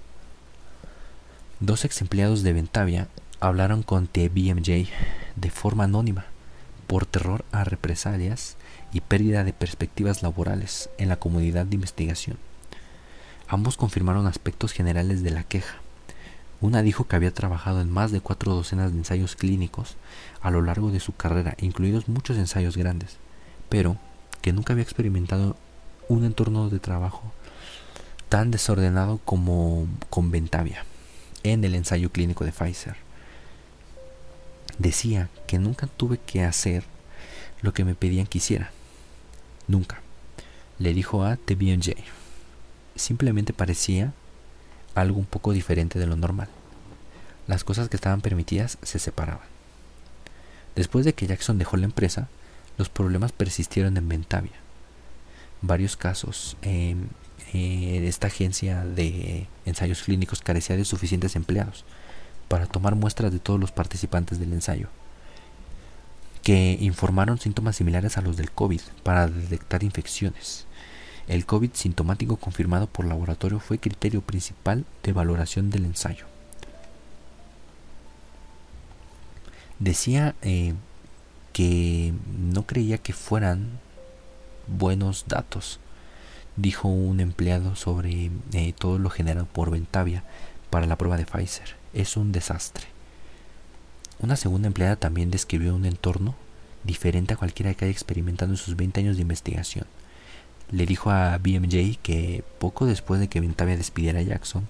Dos 1.59 1.85
ex 1.85 2.01
empleados 2.01 2.43
de 2.43 2.53
Ventavia 2.53 3.07
hablaron 3.39 3.83
con 3.83 4.07
TBMJ 4.07 4.89
de 5.35 5.49
forma 5.51 5.85
anónima 5.85 6.25
por 6.87 7.05
terror 7.05 7.45
a 7.51 7.63
represalias 7.63 8.57
y 8.91 9.01
pérdida 9.01 9.43
de 9.43 9.53
perspectivas 9.53 10.23
laborales 10.23 10.89
en 10.97 11.09
la 11.09 11.17
comunidad 11.17 11.65
de 11.65 11.75
investigación. 11.75 12.37
Ambos 13.47 13.77
confirmaron 13.77 14.27
aspectos 14.27 14.71
generales 14.71 15.23
de 15.23 15.31
la 15.31 15.43
queja. 15.43 15.75
Una 16.61 16.81
dijo 16.81 17.07
que 17.07 17.15
había 17.15 17.33
trabajado 17.33 17.81
en 17.81 17.89
más 17.89 18.11
de 18.11 18.21
cuatro 18.21 18.53
docenas 18.53 18.91
de 18.91 18.99
ensayos 18.99 19.35
clínicos 19.35 19.97
a 20.41 20.51
lo 20.51 20.61
largo 20.61 20.91
de 20.91 20.99
su 20.99 21.15
carrera, 21.15 21.55
incluidos 21.59 22.07
muchos 22.07 22.37
ensayos 22.37 22.77
grandes, 22.77 23.17
pero 23.69 23.97
que 24.41 24.53
nunca 24.53 24.73
había 24.73 24.83
experimentado 24.83 25.55
un 26.11 26.25
entorno 26.25 26.69
de 26.69 26.79
trabajo 26.79 27.21
tan 28.27 28.51
desordenado 28.51 29.19
como 29.23 29.87
con 30.09 30.29
Ventavia 30.29 30.83
en 31.43 31.63
el 31.63 31.73
ensayo 31.73 32.11
clínico 32.11 32.43
de 32.43 32.51
Pfizer. 32.51 32.97
Decía 34.77 35.29
que 35.47 35.57
nunca 35.57 35.87
tuve 35.87 36.17
que 36.17 36.43
hacer 36.43 36.83
lo 37.61 37.73
que 37.73 37.85
me 37.85 37.95
pedían 37.95 38.27
que 38.27 38.39
hiciera. 38.39 38.71
Nunca. 39.67 40.01
Le 40.79 40.93
dijo 40.93 41.23
a 41.23 41.37
TBNJ. 41.37 41.93
Simplemente 42.95 43.53
parecía 43.53 44.11
algo 44.95 45.17
un 45.17 45.25
poco 45.25 45.53
diferente 45.53 45.97
de 45.97 46.07
lo 46.07 46.17
normal. 46.17 46.49
Las 47.47 47.63
cosas 47.63 47.87
que 47.87 47.95
estaban 47.95 48.19
permitidas 48.19 48.77
se 48.81 48.99
separaban. 48.99 49.47
Después 50.75 51.05
de 51.05 51.13
que 51.13 51.27
Jackson 51.27 51.57
dejó 51.57 51.77
la 51.77 51.85
empresa, 51.85 52.27
los 52.77 52.89
problemas 52.89 53.31
persistieron 53.31 53.95
en 53.95 54.09
Ventavia 54.09 54.60
varios 55.61 55.95
casos. 55.97 56.57
Eh, 56.61 56.95
esta 57.53 58.27
agencia 58.27 58.85
de 58.85 59.47
ensayos 59.65 60.03
clínicos 60.03 60.41
carecía 60.41 60.77
de 60.77 60.85
suficientes 60.85 61.35
empleados 61.35 61.83
para 62.47 62.65
tomar 62.65 62.95
muestras 62.95 63.31
de 63.31 63.39
todos 63.39 63.59
los 63.59 63.71
participantes 63.71 64.39
del 64.39 64.53
ensayo, 64.53 64.87
que 66.43 66.77
informaron 66.79 67.39
síntomas 67.39 67.75
similares 67.75 68.17
a 68.17 68.21
los 68.21 68.37
del 68.37 68.51
COVID 68.51 68.81
para 69.03 69.27
detectar 69.27 69.83
infecciones. 69.83 70.65
El 71.27 71.45
COVID 71.45 71.71
sintomático 71.73 72.37
confirmado 72.37 72.87
por 72.87 73.05
laboratorio 73.05 73.59
fue 73.59 73.79
criterio 73.79 74.21
principal 74.21 74.85
de 75.03 75.13
valoración 75.13 75.69
del 75.69 75.85
ensayo. 75.85 76.25
Decía 79.79 80.35
eh, 80.41 80.73
que 81.53 82.13
no 82.37 82.63
creía 82.67 82.97
que 82.97 83.13
fueran 83.13 83.79
buenos 84.67 85.25
datos, 85.27 85.79
dijo 86.55 86.87
un 86.87 87.19
empleado 87.19 87.75
sobre 87.75 88.31
eh, 88.53 88.73
todo 88.77 88.99
lo 88.99 89.09
generado 89.09 89.45
por 89.45 89.71
Ventavia 89.71 90.23
para 90.69 90.85
la 90.85 90.97
prueba 90.97 91.17
de 91.17 91.25
Pfizer. 91.25 91.75
Es 91.93 92.17
un 92.17 92.31
desastre. 92.31 92.85
Una 94.19 94.35
segunda 94.35 94.67
empleada 94.67 94.95
también 94.95 95.31
describió 95.31 95.75
un 95.75 95.85
entorno 95.85 96.35
diferente 96.83 97.33
a 97.33 97.37
cualquiera 97.37 97.73
que 97.73 97.85
haya 97.85 97.91
experimentado 97.91 98.51
en 98.51 98.57
sus 98.57 98.75
20 98.75 98.99
años 99.01 99.15
de 99.15 99.23
investigación. 99.23 99.85
Le 100.69 100.85
dijo 100.85 101.11
a 101.11 101.37
BMJ 101.37 101.97
que 102.01 102.43
poco 102.59 102.85
después 102.85 103.19
de 103.19 103.27
que 103.27 103.41
Ventavia 103.41 103.77
despidiera 103.77 104.19
a 104.19 104.23
Jackson, 104.23 104.67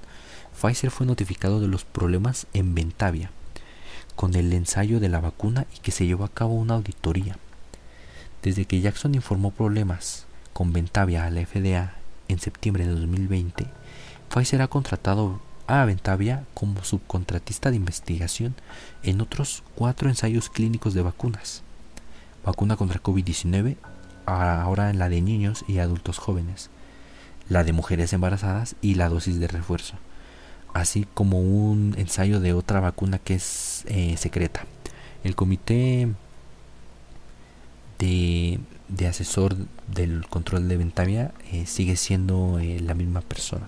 Pfizer 0.60 0.90
fue 0.90 1.06
notificado 1.06 1.60
de 1.60 1.68
los 1.68 1.86
problemas 1.86 2.48
en 2.54 2.74
Ventavia 2.76 3.32
con 4.16 4.36
el 4.36 4.52
ensayo 4.54 5.00
de 5.00 5.10
la 5.10 5.20
vacuna 5.20 5.66
y 5.76 5.80
que 5.80 5.92
se 5.92 6.06
llevó 6.06 6.26
a 6.26 6.30
cabo 6.30 6.54
una 6.54 6.76
auditoría. 6.76 7.38
Desde 8.42 8.66
que 8.66 8.82
Jackson 8.82 9.14
informó 9.14 9.52
problemas 9.52 10.26
con 10.54 10.74
Ventavia 10.74 11.26
a 11.26 11.30
la 11.30 11.46
FDA 11.46 11.94
en 12.28 12.40
septiembre 12.40 12.88
de 12.88 12.94
2020, 12.94 13.68
Pfizer 14.30 14.62
ha 14.64 14.68
contratado 14.68 15.40
a 15.68 15.86
Ventavia 15.86 16.44
como 16.56 16.84
subcontratista 16.84 17.70
de 17.70 17.78
investigación 17.78 18.56
en 19.04 19.22
otros 19.22 19.64
cuatro 19.76 20.10
ensayos 20.10 20.50
clínicos 20.50 20.94
de 20.94 21.04
vacunas. 21.04 21.62
Vacuna 22.44 22.78
contra 22.78 23.02
COVID-19, 23.02 23.78
ahora 24.26 24.90
en 24.90 24.98
la 24.98 25.10
de 25.10 25.22
niños 25.22 25.64
y 25.68 25.78
adultos 25.78 26.18
jóvenes, 26.18 26.72
la 27.48 27.64
de 27.64 27.74
mujeres 27.74 28.12
embarazadas 28.12 28.76
y 28.82 28.96
la 28.96 29.10
dosis 29.10 29.40
de 29.40 29.48
refuerzo, 29.48 29.94
así 30.74 31.06
como 31.14 31.42
un 31.42 31.94
ensayo 31.98 32.40
de 32.40 32.54
otra 32.54 32.80
vacuna 32.80 33.20
que 33.20 33.36
es 33.36 33.84
eh, 33.88 34.18
secreta. 34.18 34.66
El 35.24 35.36
comité 35.36 36.10
de, 38.02 39.08
asesor 39.08 39.56
del 39.88 40.28
control 40.28 40.68
de 40.68 40.78
Ventavia 40.78 41.32
eh, 41.52 41.66
sigue 41.66 41.96
siendo 41.96 42.60
eh, 42.60 42.80
la 42.80 42.94
misma 42.94 43.22
persona. 43.22 43.68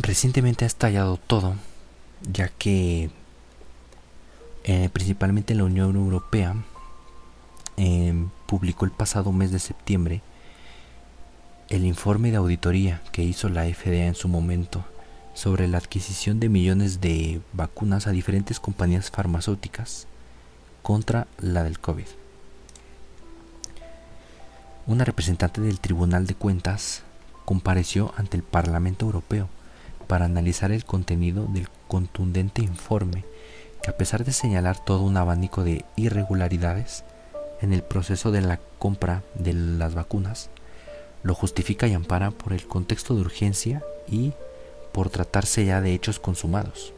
Recientemente 0.00 0.64
ha 0.64 0.66
estallado 0.66 1.18
todo, 1.18 1.54
ya 2.32 2.48
que 2.48 3.10
eh, 4.64 4.88
principalmente 4.90 5.54
la 5.54 5.64
Unión 5.64 5.96
Europea 5.96 6.54
em, 7.78 8.28
publicó 8.46 8.84
el 8.84 8.90
pasado 8.90 9.32
mes 9.32 9.50
de 9.50 9.58
septiembre 9.58 10.20
el 11.68 11.84
informe 11.84 12.30
de 12.30 12.36
auditoría 12.36 13.00
que 13.12 13.22
hizo 13.22 13.48
la 13.48 13.64
FDA 13.64 14.06
en 14.06 14.14
su 14.14 14.28
momento 14.28 14.84
sobre 15.34 15.68
la 15.68 15.78
adquisición 15.78 16.40
de 16.40 16.48
millones 16.48 17.00
de 17.00 17.40
vacunas 17.52 18.06
a 18.06 18.10
diferentes 18.10 18.58
compañías 18.58 19.10
farmacéuticas 19.10 20.06
contra 20.82 21.26
la 21.38 21.62
del 21.62 21.78
COVID. 21.78 22.06
Una 24.86 25.04
representante 25.04 25.60
del 25.60 25.80
Tribunal 25.80 26.26
de 26.26 26.34
Cuentas 26.34 27.02
compareció 27.44 28.12
ante 28.16 28.36
el 28.36 28.42
Parlamento 28.42 29.04
Europeo 29.06 29.48
para 30.06 30.24
analizar 30.24 30.72
el 30.72 30.84
contenido 30.84 31.46
del 31.46 31.68
contundente 31.86 32.62
informe 32.62 33.24
que 33.82 33.90
a 33.90 33.96
pesar 33.96 34.24
de 34.24 34.32
señalar 34.32 34.82
todo 34.82 35.02
un 35.02 35.16
abanico 35.16 35.62
de 35.62 35.84
irregularidades 35.96 37.04
en 37.60 37.72
el 37.72 37.82
proceso 37.82 38.30
de 38.30 38.40
la 38.40 38.60
compra 38.78 39.22
de 39.34 39.52
las 39.52 39.94
vacunas, 39.94 40.50
lo 41.22 41.34
justifica 41.34 41.86
y 41.88 41.94
ampara 41.94 42.30
por 42.30 42.52
el 42.52 42.66
contexto 42.66 43.14
de 43.14 43.22
urgencia 43.22 43.82
y 44.08 44.32
por 44.92 45.10
tratarse 45.10 45.64
ya 45.64 45.80
de 45.80 45.94
hechos 45.94 46.18
consumados. 46.18 46.92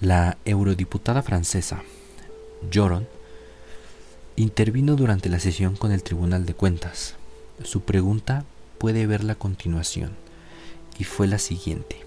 La 0.00 0.36
eurodiputada 0.44 1.22
francesa 1.22 1.82
Joron 2.72 3.06
intervino 4.36 4.96
durante 4.96 5.28
la 5.28 5.38
sesión 5.38 5.76
con 5.76 5.92
el 5.92 6.02
Tribunal 6.02 6.44
de 6.46 6.54
Cuentas. 6.54 7.14
Su 7.62 7.82
pregunta 7.82 8.44
puede 8.78 9.06
ver 9.06 9.22
la 9.22 9.36
continuación, 9.36 10.12
y 10.98 11.04
fue 11.04 11.26
la 11.26 11.38
siguiente. 11.38 12.04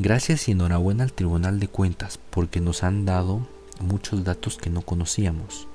Gracias 0.00 0.46
y 0.48 0.52
enhorabuena 0.52 1.02
al 1.02 1.12
Tribunal 1.12 1.58
de 1.58 1.66
Cuentas 1.66 2.20
porque 2.30 2.60
nos 2.60 2.84
han 2.84 3.04
dado 3.04 3.46
muchos 3.80 4.22
datos 4.22 4.56
que 4.56 4.70
no 4.70 4.82
conocíamos. 4.82 5.66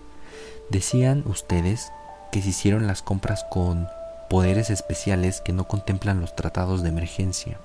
Decían 0.70 1.24
ustedes 1.26 1.92
que 2.32 2.42
se 2.42 2.50
hicieron 2.50 2.88
las 2.88 3.02
compras 3.02 3.46
con 3.52 3.86
poderes 4.30 4.70
especiales 4.70 5.42
que 5.42 5.52
no 5.52 5.68
contemplan 5.68 6.22
los 6.22 6.36
tratados 6.36 6.84
de 6.84 6.90
emergencia. 6.90 7.60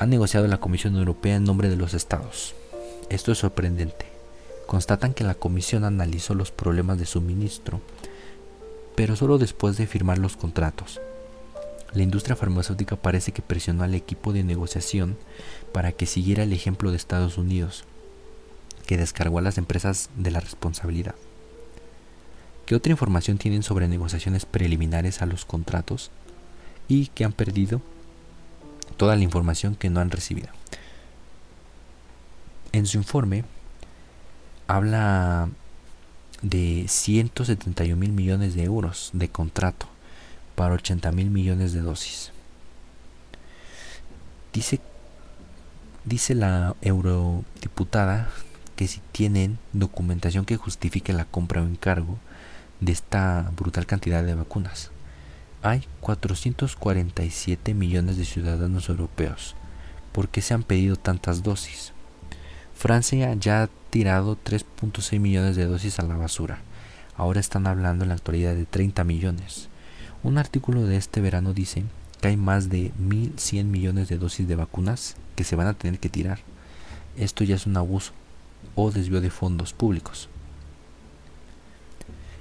Han 0.00 0.10
negociado 0.10 0.48
la 0.48 0.58
Comisión 0.58 0.96
Europea 0.96 1.36
en 1.36 1.44
nombre 1.44 1.68
de 1.68 1.76
los 1.76 1.94
estados. 1.94 2.56
Esto 3.08 3.30
es 3.30 3.38
sorprendente. 3.38 4.06
Constatan 4.66 5.14
que 5.14 5.22
la 5.22 5.36
Comisión 5.36 5.84
analizó 5.84 6.34
los 6.34 6.50
problemas 6.50 6.98
de 6.98 7.06
suministro 7.06 7.80
pero 8.96 9.14
solo 9.14 9.38
después 9.38 9.76
de 9.76 9.86
firmar 9.86 10.18
los 10.18 10.36
contratos. 10.36 11.00
La 11.96 12.02
industria 12.02 12.36
farmacéutica 12.36 12.94
parece 12.96 13.32
que 13.32 13.40
presionó 13.40 13.82
al 13.82 13.94
equipo 13.94 14.34
de 14.34 14.44
negociación 14.44 15.16
para 15.72 15.92
que 15.92 16.04
siguiera 16.04 16.42
el 16.42 16.52
ejemplo 16.52 16.90
de 16.90 16.98
Estados 16.98 17.38
Unidos, 17.38 17.84
que 18.86 18.98
descargó 18.98 19.38
a 19.38 19.42
las 19.42 19.56
empresas 19.56 20.10
de 20.14 20.30
la 20.30 20.40
responsabilidad. 20.40 21.14
¿Qué 22.66 22.74
otra 22.74 22.92
información 22.92 23.38
tienen 23.38 23.62
sobre 23.62 23.88
negociaciones 23.88 24.44
preliminares 24.44 25.22
a 25.22 25.26
los 25.26 25.46
contratos 25.46 26.10
y 26.86 27.06
que 27.06 27.24
han 27.24 27.32
perdido 27.32 27.80
toda 28.98 29.16
la 29.16 29.22
información 29.22 29.74
que 29.74 29.88
no 29.88 30.00
han 30.00 30.10
recibido? 30.10 30.48
En 32.72 32.84
su 32.84 32.98
informe 32.98 33.44
habla 34.66 35.48
de 36.42 36.84
171 36.88 37.96
mil 37.98 38.12
millones 38.12 38.54
de 38.54 38.64
euros 38.64 39.08
de 39.14 39.30
contrato 39.30 39.88
para 40.56 40.74
80 40.74 41.12
mil 41.12 41.30
millones 41.30 41.72
de 41.72 41.82
dosis. 41.82 42.32
Dice, 44.52 44.80
dice 46.04 46.34
la 46.34 46.74
eurodiputada 46.80 48.30
que 48.74 48.88
si 48.88 49.00
tienen 49.12 49.58
documentación 49.72 50.44
que 50.44 50.56
justifique 50.56 51.12
la 51.12 51.26
compra 51.26 51.62
o 51.62 51.66
encargo 51.66 52.18
de 52.80 52.92
esta 52.92 53.50
brutal 53.56 53.86
cantidad 53.86 54.24
de 54.24 54.34
vacunas. 54.34 54.90
Hay 55.62 55.86
447 56.00 57.74
millones 57.74 58.16
de 58.16 58.24
ciudadanos 58.24 58.88
europeos. 58.88 59.54
¿Por 60.12 60.28
qué 60.28 60.40
se 60.40 60.54
han 60.54 60.62
pedido 60.62 60.96
tantas 60.96 61.42
dosis? 61.42 61.92
Francia 62.74 63.32
ya 63.34 63.64
ha 63.64 63.68
tirado 63.90 64.36
3.6 64.36 65.18
millones 65.18 65.56
de 65.56 65.66
dosis 65.66 65.98
a 65.98 66.02
la 66.02 66.16
basura. 66.16 66.58
Ahora 67.16 67.40
están 67.40 67.66
hablando 67.66 68.04
en 68.04 68.10
la 68.10 68.14
actualidad 68.14 68.54
de 68.54 68.66
30 68.66 69.04
millones. 69.04 69.68
Un 70.26 70.38
artículo 70.38 70.82
de 70.82 70.96
este 70.96 71.20
verano 71.20 71.52
dice 71.54 71.84
que 72.20 72.26
hay 72.26 72.36
más 72.36 72.68
de 72.68 72.90
1.100 73.00 73.62
millones 73.62 74.08
de 74.08 74.18
dosis 74.18 74.48
de 74.48 74.56
vacunas 74.56 75.14
que 75.36 75.44
se 75.44 75.54
van 75.54 75.68
a 75.68 75.74
tener 75.74 76.00
que 76.00 76.08
tirar. 76.08 76.40
Esto 77.16 77.44
ya 77.44 77.54
es 77.54 77.64
un 77.64 77.76
abuso 77.76 78.10
o 78.74 78.90
desvío 78.90 79.20
de 79.20 79.30
fondos 79.30 79.72
públicos. 79.72 80.28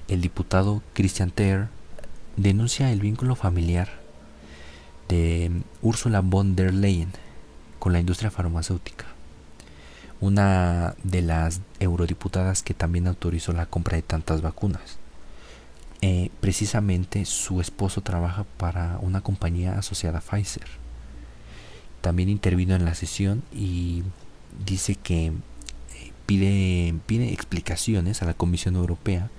El 0.08 0.22
diputado 0.22 0.82
Christian 0.94 1.30
Ter 1.30 1.68
denuncia 2.38 2.92
el 2.92 3.02
vínculo 3.02 3.36
familiar 3.36 3.90
de 5.08 5.52
Ursula 5.84 6.22
von 6.22 6.56
der 6.56 6.74
Leyen 6.74 7.12
con 7.78 7.94
la 7.94 8.00
industria 8.00 8.32
farmacéutica 8.32 9.06
una 10.22 10.96
de 11.04 11.22
las 11.22 11.62
eurodiputadas 11.80 12.64
que 12.64 12.74
también 12.74 13.06
autorizó 13.06 13.54
la 13.54 13.68
compra 13.68 13.98
de 13.98 14.02
tantas 14.02 14.42
vacunas. 14.42 14.98
Eh, 16.08 16.30
precisamente 16.40 17.26
su 17.26 17.60
esposo 17.60 18.02
trabaja 18.02 18.44
para 18.58 19.00
una 19.02 19.22
compañía 19.22 19.80
asociada 19.80 20.20
a 20.20 20.22
Pfizer. 20.22 20.68
También 22.02 22.30
intervino 22.30 22.76
en 22.76 22.86
la 22.86 22.94
sesión 22.94 23.42
y 23.52 24.04
dice 24.68 24.94
que 24.94 25.30
eh, 25.30 25.34
pide, 26.28 26.94
pide 27.08 27.34
explicaciones 27.34 28.22
a 28.22 28.26
la 28.26 28.36
Comisión 28.36 28.76
Europea 28.76 29.32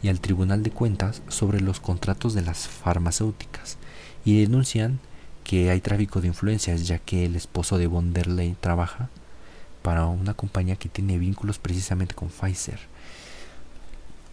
y 0.00 0.10
al 0.10 0.20
Tribunal 0.20 0.62
de 0.62 0.70
Cuentas 0.70 1.22
sobre 1.26 1.60
los 1.60 1.80
contratos 1.80 2.34
de 2.34 2.42
las 2.42 2.68
farmacéuticas 2.68 3.76
y 4.24 4.40
denuncian 4.40 5.00
que 5.42 5.70
hay 5.70 5.80
tráfico 5.80 6.20
de 6.20 6.28
influencias 6.28 6.86
ya 6.86 7.00
que 7.00 7.24
el 7.24 7.34
esposo 7.34 7.78
de 7.78 7.88
von 7.88 8.12
der 8.12 8.28
Leyen 8.28 8.56
trabaja 8.60 9.08
para 9.82 10.06
una 10.06 10.34
compañía 10.34 10.76
que 10.76 10.88
tiene 10.88 11.18
vínculos 11.18 11.58
precisamente 11.58 12.14
con 12.14 12.28
Pfizer. 12.28 12.78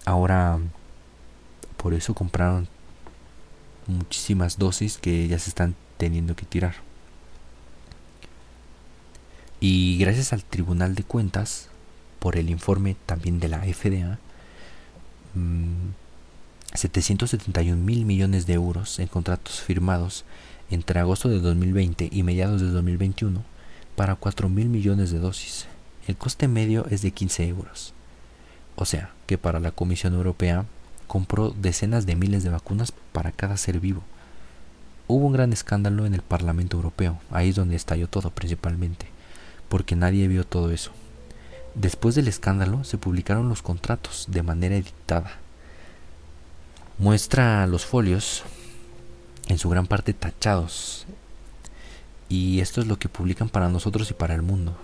Ahora, 0.05 0.59
por 1.81 1.93
eso 1.93 2.13
compraron 2.13 2.67
muchísimas 3.87 4.57
dosis 4.57 4.97
que 4.97 5.27
ya 5.27 5.39
se 5.39 5.49
están 5.49 5.75
teniendo 5.97 6.35
que 6.35 6.45
tirar. 6.45 6.75
Y 9.61 9.97
gracias 9.97 10.33
al 10.33 10.43
Tribunal 10.43 10.95
de 10.95 11.03
Cuentas, 11.03 11.69
por 12.19 12.35
el 12.35 12.49
informe 12.49 12.97
también 13.05 13.39
de 13.39 13.47
la 13.47 13.59
FDA, 13.59 14.19
771 16.73 17.75
mm, 17.75 17.85
mil 17.85 18.05
millones 18.05 18.45
de 18.45 18.53
euros 18.53 18.99
en 18.99 19.07
contratos 19.07 19.61
firmados 19.61 20.25
entre 20.69 20.99
agosto 20.99 21.29
de 21.29 21.39
2020 21.39 22.09
y 22.11 22.23
mediados 22.23 22.61
de 22.61 22.67
2021 22.67 23.41
para 23.95 24.15
4 24.15 24.49
mil 24.49 24.67
millones 24.67 25.11
de 25.11 25.19
dosis. 25.19 25.65
El 26.07 26.17
coste 26.17 26.47
medio 26.47 26.85
es 26.89 27.01
de 27.01 27.11
15 27.11 27.47
euros. 27.47 27.93
O 28.75 28.85
sea, 28.85 29.13
que 29.27 29.37
para 29.37 29.59
la 29.59 29.71
Comisión 29.71 30.13
Europea 30.13 30.65
compró 31.09 31.49
decenas 31.49 32.05
de 32.05 32.15
miles 32.15 32.43
de 32.43 32.51
vacunas 32.51 32.93
para 33.11 33.31
cada 33.31 33.57
ser 33.57 33.79
vivo. 33.79 34.03
Hubo 35.07 35.25
un 35.25 35.33
gran 35.33 35.51
escándalo 35.51 36.05
en 36.05 36.13
el 36.13 36.21
Parlamento 36.21 36.77
Europeo, 36.77 37.19
ahí 37.31 37.49
es 37.49 37.55
donde 37.55 37.75
estalló 37.75 38.07
todo 38.07 38.29
principalmente, 38.29 39.07
porque 39.69 39.95
nadie 39.95 40.27
vio 40.27 40.45
todo 40.45 40.69
eso. 40.71 40.91
Después 41.73 42.13
del 42.13 42.27
escándalo 42.27 42.83
se 42.83 42.99
publicaron 42.99 43.49
los 43.49 43.63
contratos 43.63 44.27
de 44.29 44.43
manera 44.43 44.75
editada. 44.75 45.31
Muestra 46.99 47.65
los 47.65 47.87
folios, 47.87 48.43
en 49.47 49.57
su 49.57 49.67
gran 49.67 49.87
parte 49.87 50.13
tachados, 50.13 51.07
y 52.29 52.59
esto 52.59 52.81
es 52.81 52.87
lo 52.87 52.99
que 52.99 53.09
publican 53.09 53.49
para 53.49 53.69
nosotros 53.69 54.11
y 54.11 54.13
para 54.13 54.35
el 54.35 54.43
mundo. 54.43 54.77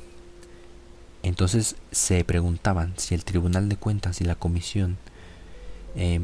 Entonces 1.21 1.75
se 1.91 2.23
preguntaban 2.23 2.95
si 2.97 3.13
el 3.13 3.23
Tribunal 3.23 3.69
de 3.69 3.77
Cuentas 3.77 4.21
y 4.21 4.23
la 4.23 4.33
Comisión, 4.33 4.97
eh, 5.95 6.21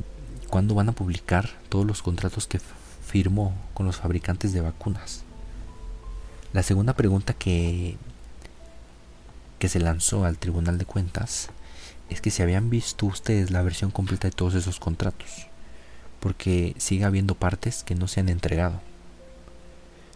¿cuándo 0.49 0.75
van 0.75 0.89
a 0.89 0.93
publicar 0.93 1.49
todos 1.69 1.85
los 1.85 2.01
contratos 2.01 2.47
que 2.47 2.59
firmó 3.05 3.53
con 3.73 3.85
los 3.85 3.97
fabricantes 3.97 4.53
de 4.53 4.61
vacunas? 4.61 5.23
La 6.53 6.63
segunda 6.63 6.93
pregunta 6.93 7.33
que, 7.33 7.97
que 9.59 9.69
se 9.69 9.79
lanzó 9.79 10.25
al 10.25 10.37
Tribunal 10.37 10.77
de 10.77 10.85
Cuentas 10.85 11.49
es 12.09 12.21
que 12.21 12.31
si 12.31 12.43
habían 12.43 12.69
visto 12.69 13.05
ustedes 13.05 13.51
la 13.51 13.61
versión 13.61 13.91
completa 13.91 14.27
de 14.27 14.35
todos 14.35 14.55
esos 14.55 14.79
contratos, 14.79 15.47
porque 16.19 16.75
sigue 16.77 17.05
habiendo 17.05 17.35
partes 17.35 17.83
que 17.83 17.95
no 17.95 18.07
se 18.07 18.19
han 18.19 18.29
entregado 18.29 18.81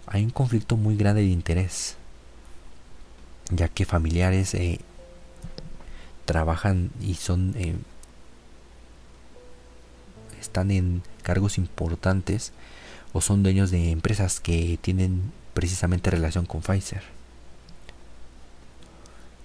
hay 0.07 0.23
un 0.23 0.29
conflicto 0.29 0.77
muy 0.77 0.95
grande 0.95 1.21
de 1.21 1.27
interés, 1.27 1.97
ya 3.49 3.67
que 3.67 3.85
familiares 3.85 4.53
eh, 4.53 4.79
trabajan 6.25 6.91
y 7.01 7.15
son 7.15 7.53
eh, 7.57 7.75
están 10.55 10.71
en 10.71 11.01
cargos 11.21 11.57
importantes 11.57 12.53
o 13.11 13.19
son 13.19 13.43
dueños 13.43 13.71
de 13.71 13.91
empresas 13.91 14.39
que 14.39 14.79
tienen 14.81 15.33
precisamente 15.53 16.09
relación 16.09 16.45
con 16.45 16.61
Pfizer. 16.61 17.03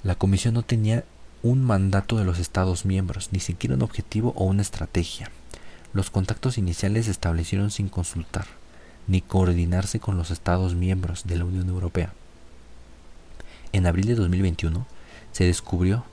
La 0.04 0.14
comisión 0.14 0.54
no 0.54 0.62
tenía 0.62 1.02
un 1.42 1.64
mandato 1.64 2.16
de 2.16 2.24
los 2.24 2.38
Estados 2.38 2.84
miembros, 2.84 3.30
ni 3.32 3.40
siquiera 3.40 3.74
un 3.74 3.82
objetivo 3.82 4.34
o 4.36 4.44
una 4.44 4.62
estrategia. 4.62 5.32
Los 5.92 6.10
contactos 6.10 6.58
iniciales 6.58 7.06
se 7.06 7.10
establecieron 7.10 7.72
sin 7.72 7.88
consultar 7.88 8.46
ni 9.08 9.20
coordinarse 9.20 9.98
con 9.98 10.16
los 10.16 10.30
Estados 10.30 10.76
miembros 10.76 11.26
de 11.26 11.38
la 11.38 11.44
Unión 11.44 11.68
Europea. 11.70 12.12
En 13.72 13.84
abril 13.88 14.06
de 14.06 14.14
2021 14.14 14.86
se 15.32 15.42
descubrió 15.42 16.04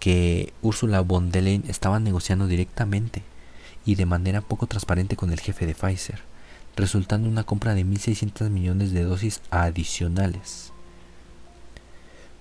que 0.00 0.52
Ursula 0.62 1.00
von 1.00 1.30
der 1.30 1.44
Leyen 1.44 1.62
estaba 1.68 2.00
negociando 2.00 2.48
directamente 2.48 3.22
y 3.90 3.96
de 3.96 4.06
manera 4.06 4.40
poco 4.40 4.68
transparente 4.68 5.16
con 5.16 5.32
el 5.32 5.40
jefe 5.40 5.66
de 5.66 5.74
Pfizer, 5.74 6.20
resultando 6.76 7.26
en 7.26 7.32
una 7.32 7.42
compra 7.42 7.74
de 7.74 7.84
1.600 7.84 8.48
millones 8.48 8.92
de 8.92 9.02
dosis 9.02 9.42
adicionales. 9.50 10.72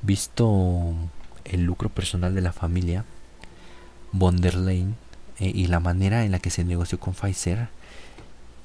Visto 0.03 0.93
el 1.45 1.63
lucro 1.63 1.89
personal 1.89 2.35
de 2.35 2.41
la 2.41 2.53
familia, 2.53 3.03
von 4.11 4.41
der 4.41 4.53
Leyen 4.53 4.95
eh, 5.39 5.51
y 5.51 5.65
la 5.65 5.79
manera 5.79 6.23
en 6.23 6.33
la 6.33 6.37
que 6.37 6.51
se 6.51 6.63
negoció 6.63 6.99
con 6.99 7.15
Pfizer, 7.15 7.69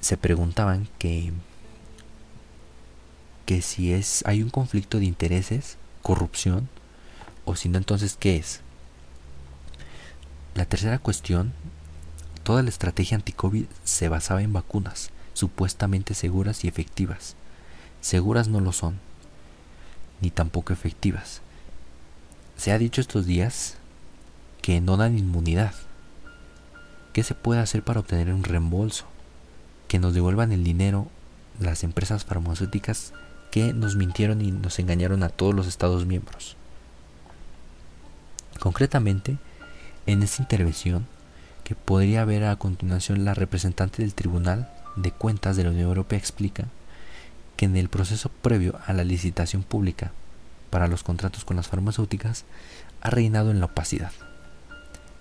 se 0.01 0.19
preguntaban 0.19 0.87
que 0.99 1.33
que 3.47 3.63
si 3.63 3.95
es 3.95 4.23
hay 4.27 4.43
un 4.43 4.51
conflicto 4.51 4.99
de 4.99 5.07
intereses, 5.07 5.79
corrupción 6.03 6.69
o 7.47 7.57
si 7.57 7.71
no 7.71 7.79
entonces 7.79 8.19
qué 8.21 8.37
es. 8.37 8.61
La 10.55 10.67
tercera 10.67 10.99
cuestión, 10.99 11.55
toda 12.45 12.63
la 12.63 12.69
estrategia 12.69 13.17
anti-COVID 13.17 13.67
se 13.83 14.09
basaba 14.09 14.43
en 14.43 14.53
vacunas 14.53 15.11
supuestamente 15.33 16.15
seguras 16.15 16.65
y 16.65 16.69
efectivas. 16.69 17.35
Seguras 18.01 18.47
no 18.47 18.61
lo 18.61 18.73
son, 18.73 19.01
ni 20.21 20.31
tampoco 20.31 20.73
efectivas. 20.73 21.41
Se 22.57 22.71
ha 22.71 22.79
dicho 22.79 23.01
estos 23.01 23.27
días 23.27 23.77
que 24.63 24.81
no 24.81 24.97
dan 24.97 25.19
inmunidad. 25.19 25.75
¿Qué 27.13 27.25
se 27.25 27.35
puede 27.35 27.61
hacer 27.61 27.83
para 27.83 28.01
obtener 28.01 28.33
un 28.33 28.45
reembolso? 28.45 29.07
que 29.89 29.99
nos 29.99 30.15
devuelvan 30.15 30.53
el 30.53 30.65
dinero 30.65 31.07
las 31.61 31.85
empresas 31.85 32.25
farmacéuticas 32.25 33.13
que 33.51 33.73
nos 33.73 33.95
mintieron 33.95 34.41
y 34.41 34.51
nos 34.51 34.79
engañaron 34.81 35.23
a 35.23 35.29
todos 35.29 35.55
los 35.55 35.69
Estados 35.69 36.05
miembros. 36.07 36.57
Concretamente, 38.59 39.37
en 40.07 40.23
esta 40.23 40.43
intervención, 40.43 41.07
que 41.65 41.75
podría 41.75 42.25
ver 42.25 42.45
a 42.45 42.57
continuación 42.57 43.25
la 43.25 43.35
representante 43.35 44.03
del 44.03 44.15
Tribunal 44.15 44.71
de 44.97 45.11
Cuentas 45.11 45.57
de 45.57 45.65
la 45.65 45.71
Unión 45.71 45.89
Europea 45.89 46.19
explica 46.19 46.67
que 47.57 47.65
en 47.65 47.77
el 47.77 47.89
proceso 47.89 48.29
previo 48.29 48.79
a 48.87 48.93
la 48.93 49.05
licitación 49.05 49.63
pública 49.63 50.13
para 50.71 50.89
los 50.89 51.03
contratos 51.03 51.45
con 51.45 51.57
las 51.57 51.69
farmacéuticas 51.69 52.45
ha 53.01 53.11
reinado 53.11 53.51
en 53.51 53.61
la 53.61 53.67
opacidad. 53.67 54.13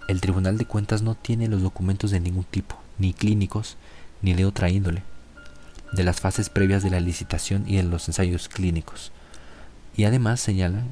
El 0.07 0.19
Tribunal 0.19 0.57
de 0.57 0.65
Cuentas 0.65 1.01
no 1.01 1.15
tiene 1.15 1.47
los 1.47 1.61
documentos 1.61 2.11
de 2.11 2.19
ningún 2.19 2.43
tipo, 2.43 2.77
ni 2.97 3.13
clínicos, 3.13 3.77
ni 4.21 4.33
de 4.33 4.45
otra 4.45 4.69
índole, 4.69 5.03
de 5.93 6.03
las 6.03 6.19
fases 6.19 6.49
previas 6.49 6.83
de 6.83 6.89
la 6.89 6.99
licitación 6.99 7.63
y 7.67 7.77
de 7.77 7.83
los 7.83 8.07
ensayos 8.07 8.49
clínicos. 8.49 9.11
Y 9.95 10.03
además 10.05 10.41
señalan 10.41 10.87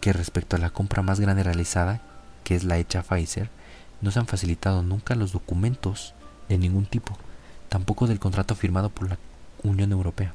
que 0.00 0.12
respecto 0.12 0.56
a 0.56 0.58
la 0.58 0.70
compra 0.70 1.02
más 1.02 1.18
grande 1.18 1.42
realizada, 1.42 2.02
que 2.44 2.54
es 2.54 2.64
la 2.64 2.78
hecha 2.78 3.02
Pfizer, 3.02 3.50
no 4.02 4.10
se 4.10 4.18
han 4.18 4.26
facilitado 4.26 4.82
nunca 4.82 5.14
los 5.14 5.32
documentos 5.32 6.14
de 6.48 6.58
ningún 6.58 6.86
tipo, 6.86 7.16
tampoco 7.68 8.06
del 8.06 8.18
contrato 8.18 8.54
firmado 8.54 8.90
por 8.90 9.08
la 9.08 9.18
Unión 9.62 9.92
Europea. 9.92 10.34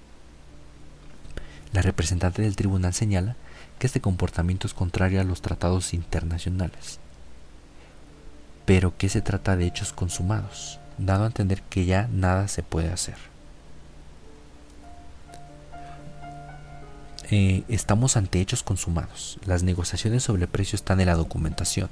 La 1.74 1.82
representante 1.82 2.42
del 2.42 2.56
tribunal 2.56 2.94
señala 2.94 3.36
que 3.78 3.88
este 3.88 4.02
comportamiento 4.02 4.66
es 4.66 4.74
contrario 4.74 5.22
a 5.22 5.26
los 5.26 5.42
tratados 5.42 5.94
internacionales, 5.94 7.00
pero 8.66 8.98
que 8.98 9.10
se 9.10 9.22
trata 9.22 9.56
de 9.56 9.68
hechos 9.68 9.94
consumados, 9.94 10.80
dado 10.98 11.26
a 11.26 11.28
entender 11.28 11.62
que 11.64 11.86
ya 11.86 12.08
nada 12.12 12.48
se 12.48 12.64
puede 12.64 12.90
hacer. 12.90 13.16
Eh, 17.30 17.64
estamos 17.68 18.16
ante 18.16 18.40
hechos 18.40 18.64
consumados. 18.64 19.38
Las 19.46 19.62
negociaciones 19.62 20.24
sobre 20.24 20.44
el 20.44 20.48
precio 20.48 20.78
están 20.78 21.02
en 21.02 21.08
la 21.08 21.16
documentación, 21.16 21.90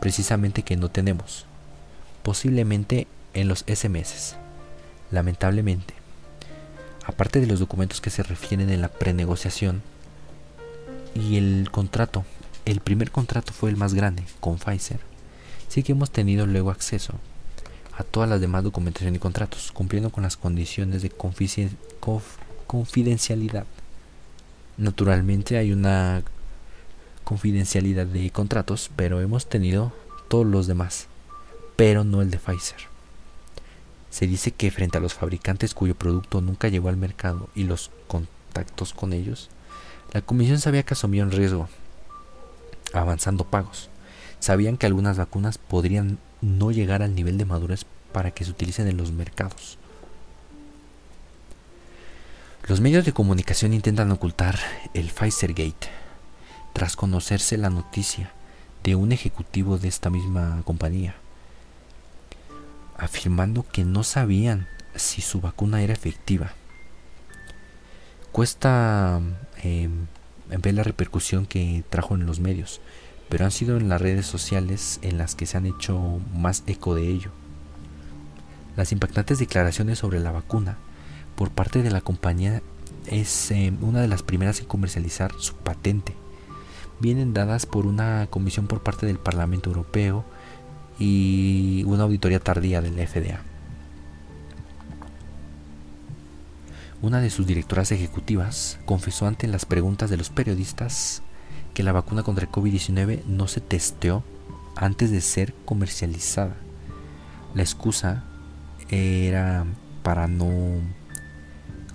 precisamente 0.00 0.62
que 0.62 0.76
no 0.76 0.90
tenemos. 0.90 1.46
Posiblemente 2.22 3.06
en 3.34 3.48
los 3.48 3.64
SMS. 3.66 4.36
Lamentablemente, 5.10 5.94
aparte 7.04 7.40
de 7.40 7.46
los 7.46 7.60
documentos 7.60 8.00
que 8.00 8.10
se 8.10 8.22
refieren 8.22 8.70
en 8.70 8.80
la 8.80 8.88
prenegociación 8.88 9.82
y 11.14 11.36
el 11.36 11.68
contrato, 11.70 12.24
el 12.64 12.80
primer 12.80 13.10
contrato 13.10 13.52
fue 13.52 13.70
el 13.70 13.76
más 13.76 13.94
grande 13.94 14.24
con 14.40 14.58
Pfizer. 14.58 15.00
Sí 15.68 15.82
que 15.82 15.92
hemos 15.92 16.10
tenido 16.10 16.46
luego 16.46 16.70
acceso 16.70 17.14
a 17.96 18.02
todas 18.02 18.28
las 18.28 18.40
demás 18.40 18.64
documentación 18.64 19.14
y 19.14 19.18
contratos, 19.18 19.70
cumpliendo 19.72 20.10
con 20.10 20.24
las 20.24 20.36
condiciones 20.36 21.02
de 21.02 21.10
confidencialidad. 22.66 23.66
Naturalmente 24.76 25.56
hay 25.58 25.72
una 25.72 26.22
confidencialidad 27.24 28.06
de 28.06 28.30
contratos, 28.30 28.90
pero 28.94 29.20
hemos 29.20 29.46
tenido 29.46 29.92
todos 30.28 30.46
los 30.46 30.66
demás, 30.66 31.08
pero 31.76 32.04
no 32.04 32.22
el 32.22 32.30
de 32.30 32.38
Pfizer. 32.38 32.78
Se 34.10 34.26
dice 34.26 34.52
que 34.52 34.70
frente 34.70 34.98
a 34.98 35.00
los 35.00 35.14
fabricantes 35.14 35.74
cuyo 35.74 35.96
producto 35.96 36.40
nunca 36.40 36.68
llegó 36.68 36.88
al 36.88 36.96
mercado 36.96 37.48
y 37.54 37.64
los 37.64 37.90
contactos 38.06 38.92
con 38.92 39.12
ellos, 39.12 39.50
la 40.12 40.20
comisión 40.22 40.60
sabía 40.60 40.84
que 40.84 40.94
asumía 40.94 41.24
un 41.24 41.32
riesgo, 41.32 41.68
avanzando 42.92 43.44
pagos. 43.44 43.90
Sabían 44.38 44.76
que 44.76 44.86
algunas 44.86 45.16
vacunas 45.16 45.58
podrían 45.58 46.18
no 46.40 46.70
llegar 46.70 47.02
al 47.02 47.14
nivel 47.14 47.38
de 47.38 47.46
madurez 47.46 47.86
para 48.12 48.30
que 48.30 48.44
se 48.44 48.50
utilicen 48.50 48.86
en 48.86 48.96
los 48.96 49.10
mercados. 49.10 49.78
Los 52.68 52.80
medios 52.80 53.04
de 53.04 53.12
comunicación 53.12 53.74
intentan 53.74 54.10
ocultar 54.12 54.58
el 54.94 55.10
Pfizer 55.10 55.54
Gate 55.54 56.03
tras 56.74 56.96
conocerse 56.96 57.56
la 57.56 57.70
noticia 57.70 58.32
de 58.82 58.96
un 58.96 59.12
ejecutivo 59.12 59.78
de 59.78 59.88
esta 59.88 60.10
misma 60.10 60.60
compañía, 60.66 61.14
afirmando 62.98 63.64
que 63.72 63.84
no 63.84 64.04
sabían 64.04 64.68
si 64.94 65.22
su 65.22 65.40
vacuna 65.40 65.82
era 65.82 65.94
efectiva. 65.94 66.52
Cuesta 68.32 69.20
em, 69.62 70.06
ve 70.48 70.72
la 70.72 70.82
repercusión 70.82 71.46
que 71.46 71.84
trajo 71.88 72.16
en 72.16 72.26
los 72.26 72.40
medios, 72.40 72.80
pero 73.28 73.44
han 73.44 73.52
sido 73.52 73.76
en 73.76 73.88
las 73.88 74.02
redes 74.02 74.26
sociales 74.26 74.98
en 75.02 75.16
las 75.16 75.34
que 75.34 75.46
se 75.46 75.56
han 75.56 75.66
hecho 75.66 76.20
más 76.34 76.64
eco 76.66 76.94
de 76.94 77.08
ello. 77.08 77.30
Las 78.76 78.90
impactantes 78.90 79.38
declaraciones 79.38 80.00
sobre 80.00 80.18
la 80.18 80.32
vacuna 80.32 80.76
por 81.36 81.50
parte 81.50 81.82
de 81.82 81.92
la 81.92 82.00
compañía 82.00 82.60
es 83.06 83.50
eh, 83.52 83.72
una 83.80 84.00
de 84.00 84.08
las 84.08 84.22
primeras 84.22 84.60
en 84.60 84.66
comercializar 84.66 85.32
su 85.38 85.54
patente. 85.54 86.14
Vienen 87.04 87.34
dadas 87.34 87.66
por 87.66 87.84
una 87.84 88.28
comisión 88.30 88.66
por 88.66 88.82
parte 88.82 89.04
del 89.04 89.18
Parlamento 89.18 89.68
Europeo 89.68 90.24
y 90.98 91.84
una 91.86 92.04
auditoría 92.04 92.40
tardía 92.40 92.80
del 92.80 92.94
FDA. 92.94 93.42
Una 97.02 97.20
de 97.20 97.28
sus 97.28 97.46
directoras 97.46 97.92
ejecutivas 97.92 98.78
confesó 98.86 99.26
ante 99.26 99.48
las 99.48 99.66
preguntas 99.66 100.08
de 100.08 100.16
los 100.16 100.30
periodistas 100.30 101.20
que 101.74 101.82
la 101.82 101.92
vacuna 101.92 102.22
contra 102.22 102.46
el 102.46 102.50
COVID-19 102.50 103.26
no 103.26 103.48
se 103.48 103.60
testeó 103.60 104.24
antes 104.74 105.10
de 105.10 105.20
ser 105.20 105.52
comercializada. 105.66 106.56
La 107.54 107.60
excusa 107.60 108.24
era 108.88 109.66
para 110.02 110.26
no 110.26 110.50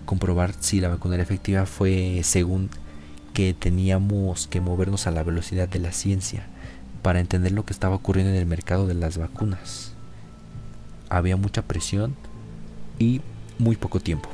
comprobar 0.05 0.53
si 0.59 0.79
la 0.79 0.89
vacuna 0.89 1.15
era 1.15 1.23
efectiva 1.23 1.65
fue 1.65 2.21
según 2.23 2.69
que 3.33 3.53
teníamos 3.53 4.47
que 4.47 4.61
movernos 4.61 5.07
a 5.07 5.11
la 5.11 5.23
velocidad 5.23 5.67
de 5.67 5.79
la 5.79 5.91
ciencia 5.91 6.47
para 7.01 7.19
entender 7.19 7.51
lo 7.51 7.65
que 7.65 7.73
estaba 7.73 7.95
ocurriendo 7.95 8.31
en 8.31 8.37
el 8.37 8.45
mercado 8.45 8.87
de 8.87 8.93
las 8.93 9.17
vacunas. 9.17 9.93
Había 11.09 11.37
mucha 11.37 11.61
presión 11.63 12.15
y 12.99 13.21
muy 13.57 13.75
poco 13.75 13.99
tiempo. 13.99 14.29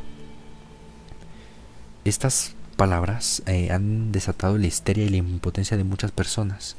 Estas 2.03 2.53
palabras 2.75 3.41
eh, 3.45 3.71
han 3.71 4.12
desatado 4.12 4.58
la 4.58 4.67
histeria 4.67 5.05
y 5.05 5.10
la 5.10 5.17
impotencia 5.17 5.77
de 5.77 5.84
muchas 5.84 6.12
personas. 6.12 6.75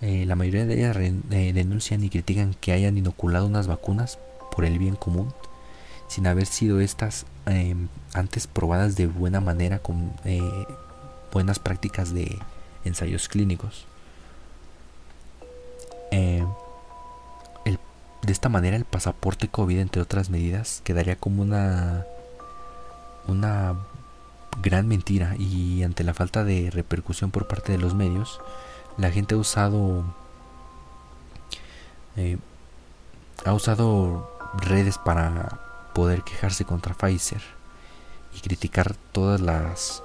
Eh, 0.00 0.26
la 0.26 0.36
mayoría 0.36 0.66
de 0.66 0.74
ellas 0.74 0.96
eh, 0.96 1.52
denuncian 1.54 2.04
y 2.04 2.10
critican 2.10 2.54
que 2.60 2.72
hayan 2.72 2.98
inoculado 2.98 3.46
unas 3.46 3.66
vacunas 3.66 4.18
por 4.54 4.64
el 4.64 4.78
bien 4.78 4.96
común, 4.96 5.32
sin 6.08 6.26
haber 6.26 6.46
sido 6.46 6.80
estas 6.80 7.26
em, 7.46 7.88
antes 8.12 8.46
probadas 8.46 8.96
de 8.96 9.06
buena 9.06 9.40
manera 9.40 9.78
con 9.78 10.12
buenas 11.34 11.58
prácticas 11.58 12.14
de 12.14 12.38
ensayos 12.84 13.28
clínicos. 13.28 13.86
de 18.24 18.32
esta 18.32 18.48
manera 18.48 18.76
el 18.76 18.86
pasaporte 18.86 19.48
COVID, 19.48 19.78
entre 19.80 20.00
otras 20.00 20.30
medidas, 20.30 20.80
quedaría 20.84 21.16
como 21.16 21.42
una 21.42 22.06
una 23.26 23.74
gran 24.62 24.86
mentira 24.86 25.34
y 25.38 25.82
ante 25.82 26.04
la 26.04 26.14
falta 26.14 26.44
de 26.44 26.70
repercusión 26.70 27.30
por 27.30 27.46
parte 27.48 27.72
de 27.72 27.78
los 27.78 27.94
medios, 27.94 28.40
la 28.96 29.10
gente 29.10 29.34
ha 29.34 29.38
usado 29.38 30.04
eh, 32.16 32.38
ha 33.44 33.52
usado 33.52 34.30
redes 34.56 34.98
para 34.98 35.60
poder 35.94 36.22
quejarse 36.22 36.64
contra 36.64 36.94
Pfizer 36.94 37.42
y 38.36 38.40
criticar 38.40 38.94
todas 39.12 39.40
las 39.40 40.02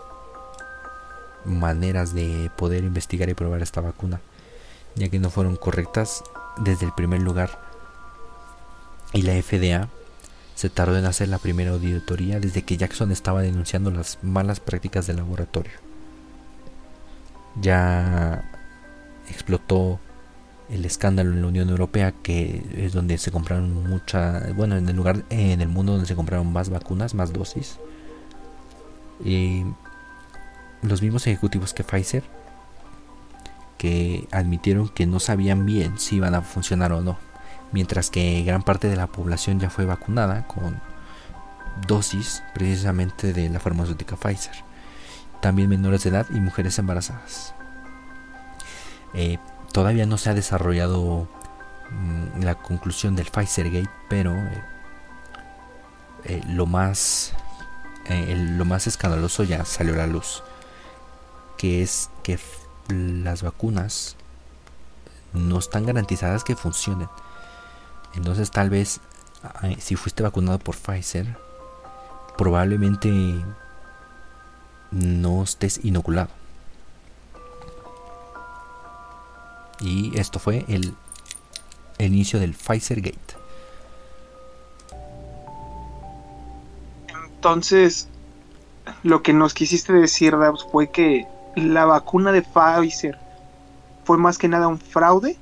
maneras 1.46 2.14
de 2.14 2.52
poder 2.58 2.84
investigar 2.84 3.30
y 3.30 3.34
probar 3.34 3.62
esta 3.62 3.82
vacuna, 3.82 4.22
ya 4.96 5.10
que 5.10 5.20
no 5.20 5.30
fueron 5.30 5.56
correctas 5.56 6.24
desde 6.58 6.86
el 6.86 6.94
primer 6.94 7.22
lugar. 7.22 7.62
Y 9.14 9.24
la 9.24 9.34
FDA 9.42 9.90
se 10.56 10.70
tardó 10.70 10.98
en 10.98 11.06
hacer 11.06 11.30
la 11.30 11.38
primera 11.38 11.72
auditoría 11.72 12.40
desde 12.40 12.64
que 12.64 12.78
Jackson 12.78 13.12
estaba 13.12 13.42
denunciando 13.42 13.92
las 13.92 14.20
malas 14.22 14.60
prácticas 14.60 15.08
del 15.08 15.18
laboratorio. 15.18 15.72
Ya 17.62 18.44
explotó 19.30 20.00
el 20.70 20.86
escándalo 20.86 21.32
en 21.32 21.42
la 21.42 21.48
Unión 21.48 21.70
Europea, 21.70 22.12
que 22.12 22.64
es 22.76 22.94
donde 22.94 23.18
se 23.18 23.32
compraron 23.32 23.88
mucha, 23.90 24.52
bueno, 24.56 24.78
en 24.78 24.88
el 24.88 24.96
lugar 24.96 25.24
en 25.30 25.62
el 25.62 25.68
mundo 25.68 25.94
donde 25.94 26.08
se 26.08 26.16
compraron 26.16 26.52
más 26.52 26.70
vacunas, 26.70 27.16
más 27.16 27.34
dosis. 27.34 27.80
Y 29.24 29.64
los 30.82 31.02
mismos 31.02 31.28
ejecutivos 31.28 31.74
que 31.74 31.84
Pfizer 31.84 32.24
que 33.78 34.28
admitieron 34.32 34.90
que 34.90 35.06
no 35.06 35.20
sabían 35.20 35.66
bien 35.66 36.00
si 36.00 36.18
iban 36.18 36.36
a 36.36 36.42
funcionar 36.42 36.92
o 36.92 37.02
no 37.02 37.18
mientras 37.72 38.10
que 38.10 38.44
gran 38.44 38.64
parte 38.64 38.88
de 38.88 38.96
la 38.96 39.08
población 39.08 39.60
ya 39.60 39.70
fue 39.70 39.86
vacunada 39.86 40.46
con 40.48 40.82
dosis 41.88 42.44
precisamente 42.54 43.34
de 43.34 43.50
la 43.50 43.60
farmacéutica 43.60 44.16
Pfizer. 44.16 44.64
También 45.42 45.70
menores 45.70 46.04
de 46.04 46.10
edad 46.10 46.28
y 46.30 46.40
mujeres 46.40 46.78
embarazadas. 46.80 47.54
Eh, 49.14 49.38
todavía 49.72 50.06
no 50.06 50.18
se 50.18 50.30
ha 50.30 50.34
desarrollado 50.34 51.28
mm, 51.90 52.44
la 52.44 52.56
conclusión 52.56 53.16
del 53.16 53.28
Pfizer 53.28 53.70
Gate, 53.72 53.90
pero 54.10 54.36
eh, 54.36 54.64
eh, 56.26 56.42
lo 56.48 56.66
más 56.66 57.34
lo 58.10 58.66
más 58.66 58.88
escandaloso 58.88 59.44
ya 59.44 59.66
salió 59.66 59.94
a 59.94 59.98
la 59.98 60.08
luz, 60.08 60.42
que 61.60 61.84
es 61.84 62.10
que 62.24 62.40
las 62.88 63.44
vacunas 63.44 64.16
no 65.34 65.60
están 65.60 65.86
garantizadas 65.86 66.44
que 66.44 66.56
funcionen 66.56 67.08
entonces 68.16 68.52
tal 68.52 68.70
vez 68.70 69.00
si 69.80 69.96
fuiste 69.96 70.24
vacunado 70.24 70.60
por 70.60 70.76
Pfizer, 70.76 71.38
probablemente 72.38 73.10
no 74.92 75.44
estés 75.44 75.80
inoculado. 75.84 76.30
Y 79.80 80.18
esto 80.20 80.40
fue 80.40 80.66
el, 80.68 80.94
inicio 82.00 82.40
del 82.40 82.54
Pfizer 82.54 83.02
Gate. 83.02 83.18
Entonces, 87.36 88.10
lo 89.04 89.24
que 89.24 89.32
nos 89.32 89.54
quisiste 89.54 89.94
decir, 89.94 90.38
Dabs, 90.38 90.66
fue 90.70 90.90
que 90.90 91.26
la 91.60 91.86
vacuna 91.86 92.32
de 92.32 92.42
Pfizer 92.42 93.18
fue 94.04 94.18
más 94.18 94.38
que 94.38 94.48
nada 94.48 94.68
un 94.68 94.80
fraude 94.80 95.38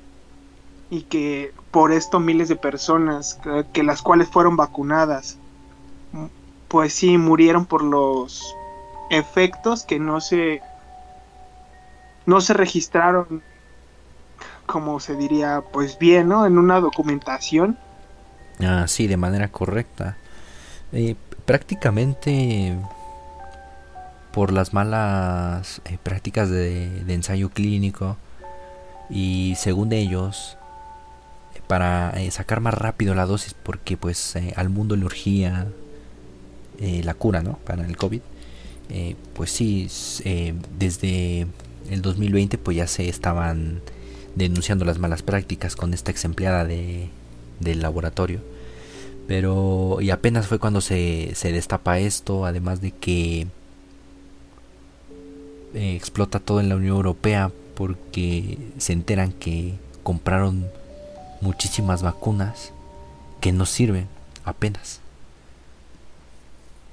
y 0.90 1.02
que 1.02 1.52
por 1.70 1.92
esto 1.92 2.20
miles 2.20 2.48
de 2.48 2.56
personas 2.56 3.38
que, 3.72 3.82
las 3.82 4.02
cuales 4.02 4.28
fueron 4.28 4.56
vacunadas 4.56 5.38
pues 6.68 6.92
sí 6.92 7.16
murieron 7.16 7.64
por 7.64 7.82
los 7.82 8.54
efectos 9.10 9.84
que 9.84 9.98
no 9.98 10.20
se 10.20 10.60
no 12.26 12.40
se 12.40 12.52
registraron 12.52 13.42
como 14.66 15.00
se 15.00 15.16
diría 15.16 15.62
pues 15.72 15.98
bien 15.98 16.28
no 16.28 16.46
en 16.46 16.58
una 16.58 16.80
documentación. 16.80 17.78
Ah 18.60 18.86
sí 18.86 19.06
de 19.06 19.16
manera 19.16 19.48
correcta. 19.48 20.16
Eh, 20.92 21.16
prácticamente 21.44 22.76
por 24.32 24.52
las 24.52 24.72
malas 24.74 25.80
eh, 25.84 25.98
prácticas 26.02 26.50
de, 26.50 27.02
ensayo 27.08 27.50
clínico 27.50 28.16
y 29.10 29.54
según 29.56 29.92
ellos 29.92 30.58
para 31.68 32.10
eh, 32.16 32.30
sacar 32.32 32.60
más 32.60 32.74
rápido 32.74 33.14
la 33.14 33.26
dosis 33.26 33.54
porque 33.54 33.96
pues 33.96 34.34
eh, 34.34 34.52
al 34.56 34.70
mundo 34.70 34.96
le 34.96 35.04
urgía 35.04 35.68
eh, 36.80 37.02
la 37.04 37.14
cura 37.14 37.42
¿no? 37.42 37.58
para 37.64 37.86
el 37.86 37.96
COVID 37.96 38.22
pues 39.34 39.50
sí 39.50 39.86
desde 40.78 41.46
el 41.90 42.00
2020 42.00 42.56
pues 42.56 42.78
ya 42.78 42.86
se 42.86 43.10
estaban 43.10 43.82
denunciando 44.34 44.86
las 44.86 44.98
malas 44.98 45.22
prácticas 45.22 45.76
con 45.76 45.92
esta 45.92 46.10
ex 46.10 46.24
empleada 46.24 46.64
de, 46.64 47.10
del 47.60 47.82
laboratorio 47.82 48.40
pero 49.26 49.98
y 50.00 50.08
apenas 50.08 50.46
fue 50.46 50.58
cuando 50.58 50.80
se, 50.80 51.32
se 51.34 51.52
destapa 51.52 51.98
esto 51.98 52.46
además 52.46 52.80
de 52.80 52.92
que 52.92 53.48
explota 55.74 56.40
todo 56.40 56.60
en 56.60 56.68
la 56.68 56.76
Unión 56.76 56.96
Europea 56.96 57.50
porque 57.74 58.58
se 58.78 58.92
enteran 58.92 59.32
que 59.32 59.74
compraron 60.02 60.66
muchísimas 61.40 62.02
vacunas 62.02 62.72
que 63.40 63.52
no 63.52 63.66
sirven 63.66 64.08
apenas. 64.44 65.00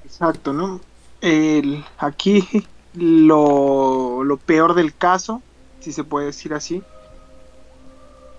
Exacto, 0.06 0.54
¿no? 0.54 0.80
Aquí 1.98 2.48
lo, 2.94 4.24
lo 4.24 4.38
peor 4.38 4.76
del 4.76 4.94
caso, 4.96 5.42
si 5.80 5.92
se 5.92 6.04
puede 6.04 6.28
decir 6.28 6.54
así, 6.54 6.84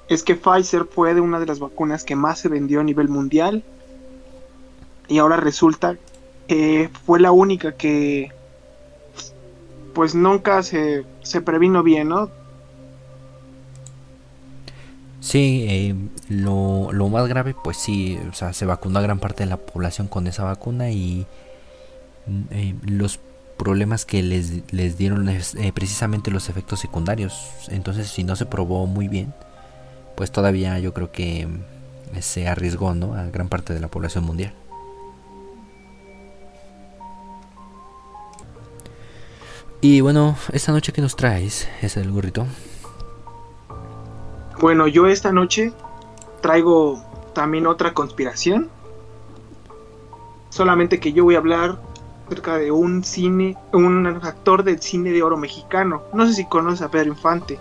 es 0.09 0.23
que 0.23 0.37
Pfizer 0.37 0.85
fue 0.85 1.15
de 1.15 1.21
una 1.21 1.41
de 1.41 1.47
las 1.47 1.59
vacunas 1.59 2.05
que 2.05 2.15
más 2.15 2.39
se 2.39 2.49
vendió 2.49 2.81
a 2.81 2.85
nivel 2.85 3.09
mundial 3.09 3.65
y 5.09 5.19
ahora 5.19 5.37
resulta 5.37 5.97
que 6.47 6.91
fue 7.05 7.19
la 7.19 7.33
única 7.33 7.73
que 7.73 8.33
pues 9.97 10.15
nunca 10.15 10.63
se, 10.63 11.07
se 11.23 11.41
previno 11.41 11.83
bien, 11.83 12.11
¿no? 12.11 12.29
Sí, 15.21 15.65
eh, 15.67 15.95
lo, 16.29 16.93
lo, 16.93 17.09
más 17.09 17.27
grave, 17.29 17.55
pues 17.65 17.79
sí, 17.79 18.19
o 18.31 18.35
sea, 18.35 18.53
se 18.53 18.67
vacunó 18.67 18.99
a 18.99 19.03
gran 19.03 19.19
parte 19.19 19.45
de 19.45 19.49
la 19.49 19.57
población 19.57 20.07
con 20.07 20.27
esa 20.27 20.45
vacuna 20.45 20.91
y 20.91 21.27
mm, 22.27 22.43
eh, 22.51 22.75
los 22.85 23.19
problemas 23.57 24.05
que 24.05 24.23
les, 24.23 24.71
les 24.71 24.99
dieron 24.99 25.31
eh, 25.31 25.73
precisamente 25.73 26.31
los 26.31 26.51
efectos 26.51 26.79
secundarios. 26.79 27.49
Entonces, 27.69 28.09
si 28.09 28.23
no 28.23 28.37
se 28.37 28.45
probó 28.45 28.87
muy 28.87 29.09
bien, 29.09 29.33
pues 30.15 30.31
todavía 30.31 30.79
yo 30.79 30.93
creo 30.93 31.11
que 31.11 31.47
mm, 31.47 32.21
se 32.21 32.49
arriesgó 32.49 32.95
¿no? 32.95 33.15
a 33.15 33.25
gran 33.31 33.49
parte 33.49 33.73
de 33.73 33.81
la 33.81 33.89
población 33.89 34.25
mundial. 34.25 34.53
Y 39.81 40.01
bueno, 40.01 40.37
esta 40.53 40.73
noche 40.73 40.93
que 40.93 41.03
nos 41.03 41.17
traes 41.17 41.69
es 41.83 41.97
el 41.97 42.11
gorrito. 42.11 42.47
Bueno, 44.61 44.89
yo 44.89 45.07
esta 45.07 45.33
noche 45.33 45.73
traigo 46.41 47.03
también 47.35 47.67
otra 47.67 47.93
conspiración. 47.93 48.71
Solamente 50.49 50.99
que 50.99 51.13
yo 51.13 51.25
voy 51.25 51.35
a 51.35 51.39
hablar 51.39 51.79
acerca 52.27 52.57
de 52.57 52.73
un 52.73 53.05
cine, 53.05 53.57
un 53.73 54.07
actor 54.07 54.65
del 54.65 54.81
cine 54.81 55.11
de 55.11 55.23
oro 55.23 55.37
mexicano. 55.37 56.03
No 56.15 56.27
sé 56.27 56.33
si 56.33 56.45
conoces 56.47 56.81
a 56.83 56.91
Pedro 56.91 57.09
Infante. 57.11 57.59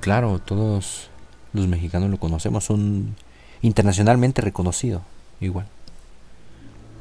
Claro, 0.00 0.38
todos 0.38 1.10
los 1.52 1.68
mexicanos 1.68 2.10
lo 2.10 2.18
conocemos, 2.18 2.70
un 2.70 3.14
internacionalmente 3.62 4.42
reconocido, 4.42 5.02
igual. 5.40 5.66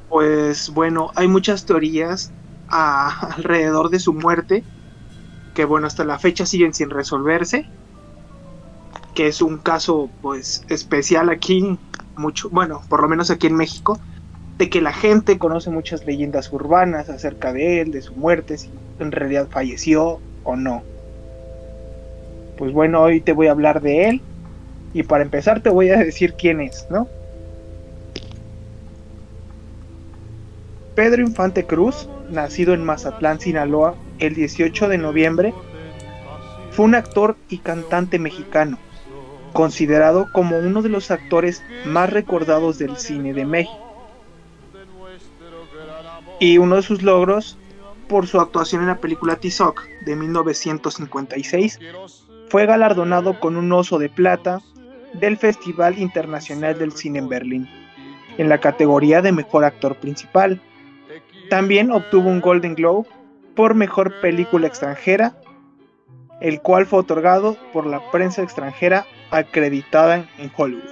Pues 0.10 0.70
bueno, 0.70 1.12
hay 1.16 1.28
muchas 1.28 1.66
teorías 1.66 2.32
alrededor 2.70 3.90
de 3.90 4.00
su 4.00 4.14
muerte, 4.14 4.64
que 5.54 5.66
bueno, 5.66 5.88
hasta 5.88 6.04
la 6.04 6.20
fecha 6.20 6.46
siguen 6.46 6.74
sin 6.74 6.90
resolverse, 6.90 7.68
que 9.14 9.28
es 9.28 9.42
un 9.42 9.58
caso 9.58 10.10
pues 10.22 10.64
especial 10.70 11.30
aquí, 11.30 11.78
mucho, 12.16 12.50
bueno, 12.50 12.82
por 12.90 13.02
lo 13.02 13.08
menos 13.08 13.30
aquí 13.30 13.48
en 13.48 13.56
México, 13.56 14.00
de 14.58 14.70
que 14.70 14.82
la 14.82 14.94
gente 14.94 15.38
conoce 15.38 15.70
muchas 15.70 16.06
leyendas 16.06 16.52
urbanas 16.52 17.10
acerca 17.10 17.54
de 17.54 17.82
él, 17.82 17.92
de 17.92 18.02
su 18.02 18.14
muerte, 18.16 18.58
si 18.58 18.70
en 19.00 19.12
realidad 19.12 19.48
falleció 19.50 20.20
o 20.44 20.56
no. 20.56 20.84
Pues 22.58 22.72
bueno, 22.72 23.02
hoy 23.02 23.22
te 23.22 23.34
voy 23.34 23.48
a 23.48 23.52
hablar 23.52 23.82
de 23.82 24.10
él 24.10 24.22
y 24.94 25.04
para 25.04 25.24
empezar 25.24 25.62
te 25.62 25.70
voy 25.70 25.90
a 25.90 25.98
decir 25.98 26.36
quién 26.36 26.62
es, 26.62 26.88
¿no? 26.90 27.08
Pedro 30.96 31.24
Infante 31.24 31.66
Cruz, 31.66 32.08
nacido 32.30 32.76
en 32.76 32.84
Mazatlán, 32.84 33.40
Sinaloa, 33.40 33.96
el 34.20 34.36
18 34.36 34.90
de 34.90 35.00
noviembre, 35.00 35.54
fue 36.70 36.86
un 36.86 36.94
actor 36.94 37.36
y 37.50 37.58
cantante 37.58 38.20
mexicano, 38.20 38.78
considerado 39.54 40.28
como 40.32 40.60
uno 40.60 40.84
de 40.84 40.90
los 40.90 41.10
actores 41.10 41.64
más 41.86 42.12
recordados 42.12 42.78
del 42.78 42.96
cine 42.98 43.34
de 43.34 43.44
México. 43.44 44.06
Y 46.40 46.60
uno 46.60 46.76
de 46.76 46.84
sus 46.84 47.02
logros, 47.02 47.58
por 48.08 48.28
su 48.28 48.40
actuación 48.40 48.84
en 48.84 48.90
la 48.90 49.00
película 49.00 49.38
Tizoc 49.38 49.82
de 50.06 50.16
1956, 50.16 51.80
fue 52.50 52.68
galardonado 52.68 53.40
con 53.40 53.58
un 53.58 53.72
oso 53.72 53.98
de 53.98 54.10
plata 54.10 54.62
del 55.14 55.38
Festival 55.38 55.98
Internacional 55.98 56.78
del 56.78 56.92
Cine 56.92 57.18
en 57.18 57.30
Berlín, 57.30 57.70
en 58.38 58.48
la 58.48 58.60
categoría 58.60 59.24
de 59.24 59.32
Mejor 59.32 59.64
Actor 59.64 59.96
Principal 59.96 60.62
también 61.54 61.92
obtuvo 61.92 62.30
un 62.30 62.42
Golden 62.42 62.74
Globe 62.74 63.08
por 63.56 63.76
Mejor 63.76 64.20
Película 64.22 64.66
Extranjera, 64.66 65.38
el 66.42 66.60
cual 66.62 66.88
fue 66.88 66.98
otorgado 66.98 67.58
por 67.72 67.86
la 67.86 68.02
prensa 68.10 68.42
extranjera 68.42 69.06
acreditada 69.30 70.28
en 70.40 70.52
Hollywood. 70.58 70.90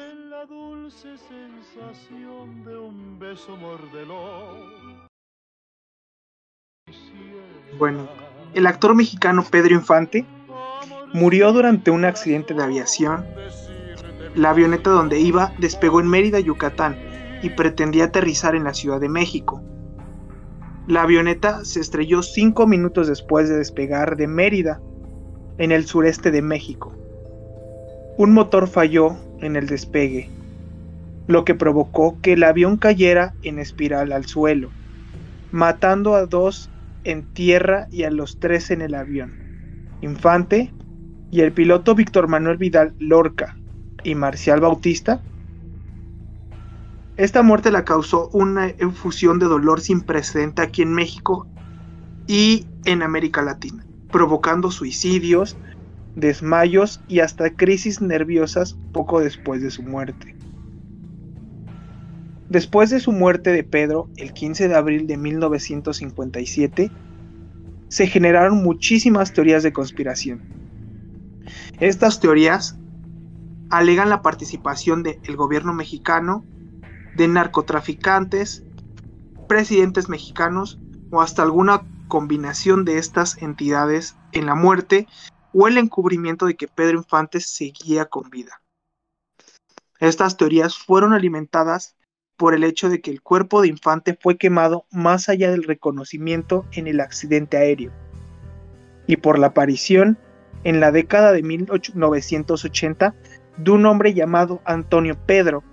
Bueno, 7.79 8.07
el 8.53 8.67
actor 8.67 8.93
mexicano 8.93 9.43
Pedro 9.49 9.73
Infante 9.73 10.27
murió 11.11 11.51
durante 11.53 11.89
un 11.89 12.05
accidente 12.05 12.53
de 12.53 12.61
aviación. 12.61 13.25
La 14.35 14.51
avioneta 14.51 14.91
donde 14.91 15.19
iba 15.19 15.53
despegó 15.57 16.01
en 16.01 16.07
Mérida, 16.07 16.39
Yucatán, 16.39 16.99
y 17.41 17.49
pretendía 17.49 18.03
aterrizar 18.03 18.53
en 18.53 18.65
la 18.65 18.75
Ciudad 18.75 18.99
de 18.99 19.09
México. 19.09 19.63
La 20.91 21.03
avioneta 21.03 21.63
se 21.63 21.79
estrelló 21.79 22.21
cinco 22.21 22.67
minutos 22.67 23.07
después 23.07 23.47
de 23.47 23.57
despegar 23.57 24.17
de 24.17 24.27
Mérida, 24.27 24.81
en 25.57 25.71
el 25.71 25.85
sureste 25.85 26.31
de 26.31 26.41
México. 26.41 26.93
Un 28.17 28.33
motor 28.33 28.67
falló 28.67 29.15
en 29.39 29.55
el 29.55 29.67
despegue, 29.67 30.29
lo 31.27 31.45
que 31.45 31.55
provocó 31.55 32.19
que 32.21 32.33
el 32.33 32.43
avión 32.43 32.75
cayera 32.75 33.35
en 33.41 33.57
espiral 33.57 34.11
al 34.11 34.25
suelo, 34.25 34.69
matando 35.53 36.13
a 36.13 36.25
dos 36.25 36.69
en 37.05 37.25
tierra 37.33 37.87
y 37.89 38.03
a 38.03 38.11
los 38.11 38.41
tres 38.41 38.69
en 38.69 38.81
el 38.81 38.93
avión. 38.93 39.31
Infante 40.01 40.73
y 41.31 41.39
el 41.39 41.53
piloto 41.53 41.95
Víctor 41.95 42.27
Manuel 42.27 42.57
Vidal 42.57 42.95
Lorca 42.99 43.55
y 44.03 44.15
Marcial 44.15 44.59
Bautista 44.59 45.23
esta 47.23 47.43
muerte 47.43 47.69
la 47.69 47.85
causó 47.85 48.29
una 48.33 48.69
infusión 48.81 49.37
de 49.37 49.45
dolor 49.45 49.79
sin 49.79 50.01
precedente 50.01 50.63
aquí 50.63 50.81
en 50.81 50.91
México 50.91 51.47
y 52.25 52.65
en 52.85 53.03
América 53.03 53.43
Latina, 53.43 53.85
provocando 54.11 54.71
suicidios, 54.71 55.55
desmayos 56.15 56.99
y 57.07 57.19
hasta 57.19 57.51
crisis 57.51 58.01
nerviosas 58.01 58.75
poco 58.91 59.19
después 59.19 59.61
de 59.61 59.69
su 59.69 59.83
muerte. 59.83 60.35
Después 62.49 62.89
de 62.89 62.99
su 62.99 63.11
muerte 63.11 63.51
de 63.51 63.63
Pedro, 63.63 64.09
el 64.17 64.33
15 64.33 64.67
de 64.67 64.75
abril 64.75 65.05
de 65.05 65.17
1957, 65.17 66.89
se 67.87 68.07
generaron 68.07 68.63
muchísimas 68.63 69.31
teorías 69.31 69.61
de 69.61 69.71
conspiración. 69.71 70.41
Estas 71.79 72.19
teorías 72.19 72.79
alegan 73.69 74.09
la 74.09 74.23
participación 74.23 75.03
del 75.03 75.35
gobierno 75.35 75.71
mexicano 75.71 76.45
de 77.21 77.27
narcotraficantes, 77.27 78.63
presidentes 79.47 80.09
mexicanos 80.09 80.79
o 81.11 81.21
hasta 81.21 81.43
alguna 81.43 81.83
combinación 82.07 82.83
de 82.83 82.97
estas 82.97 83.39
entidades 83.43 84.17
en 84.31 84.47
la 84.47 84.55
muerte 84.55 85.07
o 85.53 85.67
el 85.67 85.77
encubrimiento 85.77 86.47
de 86.47 86.55
que 86.55 86.67
Pedro 86.67 86.97
Infante 86.97 87.39
seguía 87.39 88.05
con 88.05 88.31
vida. 88.31 88.63
Estas 89.99 90.35
teorías 90.35 90.75
fueron 90.75 91.13
alimentadas 91.13 91.95
por 92.37 92.55
el 92.55 92.63
hecho 92.63 92.89
de 92.89 93.01
que 93.01 93.11
el 93.11 93.21
cuerpo 93.21 93.61
de 93.61 93.67
Infante 93.67 94.17
fue 94.19 94.39
quemado 94.39 94.87
más 94.89 95.29
allá 95.29 95.51
del 95.51 95.61
reconocimiento 95.61 96.65
en 96.71 96.87
el 96.87 96.99
accidente 96.99 97.57
aéreo 97.57 97.91
y 99.05 99.17
por 99.17 99.37
la 99.37 99.47
aparición 99.47 100.17
en 100.63 100.79
la 100.79 100.91
década 100.91 101.33
de 101.33 101.43
1980 101.43 103.13
de 103.57 103.71
un 103.71 103.85
hombre 103.85 104.15
llamado 104.15 104.59
Antonio 104.65 105.15
Pedro, 105.27 105.63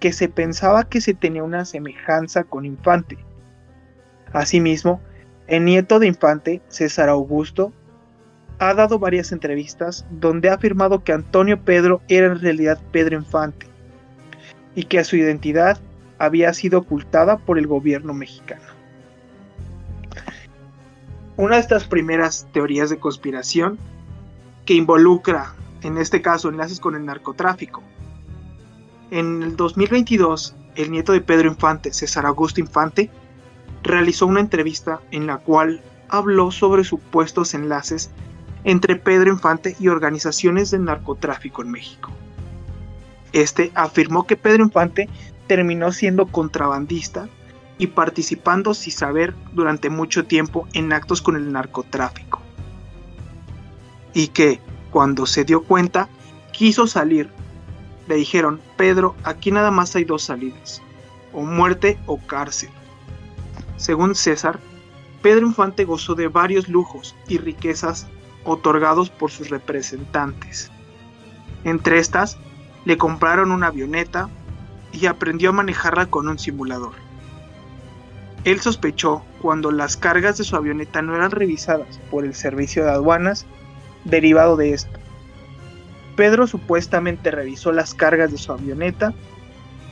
que 0.00 0.12
se 0.12 0.28
pensaba 0.28 0.88
que 0.88 1.00
se 1.00 1.14
tenía 1.14 1.42
una 1.42 1.64
semejanza 1.64 2.44
con 2.44 2.64
Infante. 2.64 3.18
Asimismo, 4.32 5.00
el 5.46 5.64
nieto 5.64 5.98
de 5.98 6.08
Infante, 6.08 6.60
César 6.68 7.08
Augusto, 7.08 7.72
ha 8.58 8.74
dado 8.74 8.98
varias 8.98 9.32
entrevistas 9.32 10.06
donde 10.10 10.48
ha 10.48 10.54
afirmado 10.54 11.04
que 11.04 11.12
Antonio 11.12 11.60
Pedro 11.62 12.00
era 12.08 12.26
en 12.28 12.40
realidad 12.40 12.80
Pedro 12.90 13.16
Infante 13.16 13.66
y 14.74 14.84
que 14.84 15.04
su 15.04 15.16
identidad 15.16 15.78
había 16.18 16.52
sido 16.54 16.80
ocultada 16.80 17.38
por 17.38 17.58
el 17.58 17.66
gobierno 17.66 18.14
mexicano. 18.14 18.64
Una 21.36 21.56
de 21.56 21.60
estas 21.60 21.84
primeras 21.84 22.46
teorías 22.52 22.88
de 22.88 22.98
conspiración 22.98 23.78
que 24.64 24.74
involucra, 24.74 25.54
en 25.82 25.98
este 25.98 26.22
caso, 26.22 26.48
enlaces 26.48 26.80
con 26.80 26.94
el 26.94 27.04
narcotráfico, 27.04 27.82
en 29.10 29.42
el 29.42 29.56
2022, 29.56 30.54
el 30.74 30.90
nieto 30.90 31.12
de 31.12 31.20
Pedro 31.20 31.48
Infante, 31.48 31.92
César 31.92 32.26
Augusto 32.26 32.60
Infante, 32.60 33.10
realizó 33.82 34.26
una 34.26 34.40
entrevista 34.40 35.00
en 35.10 35.26
la 35.26 35.38
cual 35.38 35.82
habló 36.08 36.50
sobre 36.50 36.84
supuestos 36.84 37.54
enlaces 37.54 38.10
entre 38.64 38.96
Pedro 38.96 39.30
Infante 39.30 39.76
y 39.78 39.88
organizaciones 39.88 40.70
de 40.70 40.78
narcotráfico 40.78 41.62
en 41.62 41.70
México. 41.70 42.10
Este 43.32 43.70
afirmó 43.74 44.26
que 44.26 44.36
Pedro 44.36 44.64
Infante 44.64 45.08
terminó 45.46 45.92
siendo 45.92 46.26
contrabandista 46.26 47.28
y 47.78 47.88
participando 47.88 48.74
sin 48.74 48.92
saber 48.92 49.34
durante 49.52 49.90
mucho 49.90 50.24
tiempo 50.24 50.66
en 50.72 50.92
actos 50.92 51.22
con 51.22 51.36
el 51.36 51.52
narcotráfico. 51.52 52.40
Y 54.14 54.28
que, 54.28 54.60
cuando 54.90 55.26
se 55.26 55.44
dio 55.44 55.62
cuenta, 55.62 56.08
quiso 56.52 56.86
salir 56.86 57.30
le 58.08 58.16
dijeron, 58.16 58.60
Pedro, 58.76 59.14
aquí 59.24 59.50
nada 59.50 59.70
más 59.70 59.96
hay 59.96 60.04
dos 60.04 60.24
salidas, 60.24 60.82
o 61.32 61.42
muerte 61.42 61.98
o 62.06 62.18
cárcel. 62.18 62.70
Según 63.76 64.14
César, 64.14 64.58
Pedro 65.22 65.46
Infante 65.46 65.84
gozó 65.84 66.14
de 66.14 66.28
varios 66.28 66.68
lujos 66.68 67.14
y 67.28 67.38
riquezas 67.38 68.06
otorgados 68.44 69.10
por 69.10 69.30
sus 69.30 69.50
representantes. 69.50 70.70
Entre 71.64 71.98
estas, 71.98 72.38
le 72.84 72.96
compraron 72.96 73.50
una 73.50 73.66
avioneta 73.68 74.28
y 74.92 75.06
aprendió 75.06 75.50
a 75.50 75.52
manejarla 75.52 76.06
con 76.06 76.28
un 76.28 76.38
simulador. 76.38 76.92
Él 78.44 78.60
sospechó 78.60 79.24
cuando 79.42 79.72
las 79.72 79.96
cargas 79.96 80.38
de 80.38 80.44
su 80.44 80.54
avioneta 80.54 81.02
no 81.02 81.16
eran 81.16 81.32
revisadas 81.32 81.98
por 82.10 82.24
el 82.24 82.34
servicio 82.34 82.84
de 82.84 82.92
aduanas 82.92 83.44
derivado 84.04 84.56
de 84.56 84.72
esto. 84.72 85.00
Pedro 86.16 86.46
supuestamente 86.46 87.30
revisó 87.30 87.72
las 87.72 87.94
cargas 87.94 88.32
de 88.32 88.38
su 88.38 88.50
avioneta 88.50 89.12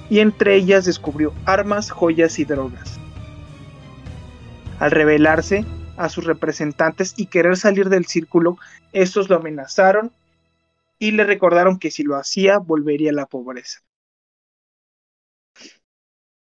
y 0.08 0.20
entre 0.20 0.56
ellas 0.56 0.86
descubrió 0.86 1.34
armas, 1.44 1.90
joyas 1.90 2.38
y 2.38 2.44
drogas. 2.44 2.98
Al 4.78 4.90
revelarse 4.90 5.64
a 5.96 6.08
sus 6.08 6.24
representantes 6.24 7.14
y 7.16 7.26
querer 7.26 7.56
salir 7.56 7.88
del 7.88 8.06
círculo, 8.06 8.58
estos 8.92 9.28
lo 9.28 9.36
amenazaron 9.36 10.12
y 10.98 11.12
le 11.12 11.24
recordaron 11.24 11.78
que 11.78 11.90
si 11.90 12.02
lo 12.02 12.16
hacía 12.16 12.58
volvería 12.58 13.10
a 13.10 13.14
la 13.14 13.26
pobreza. 13.26 13.80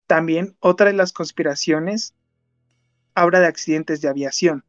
También 0.07 0.57
otra 0.61 0.87
de 0.87 0.93
las 0.93 1.13
conspiraciones 1.13 2.15
habla 3.15 3.41
de 3.41 3.47
accidentes 3.47 4.01
de 4.01 4.09
aviación. 4.09 4.65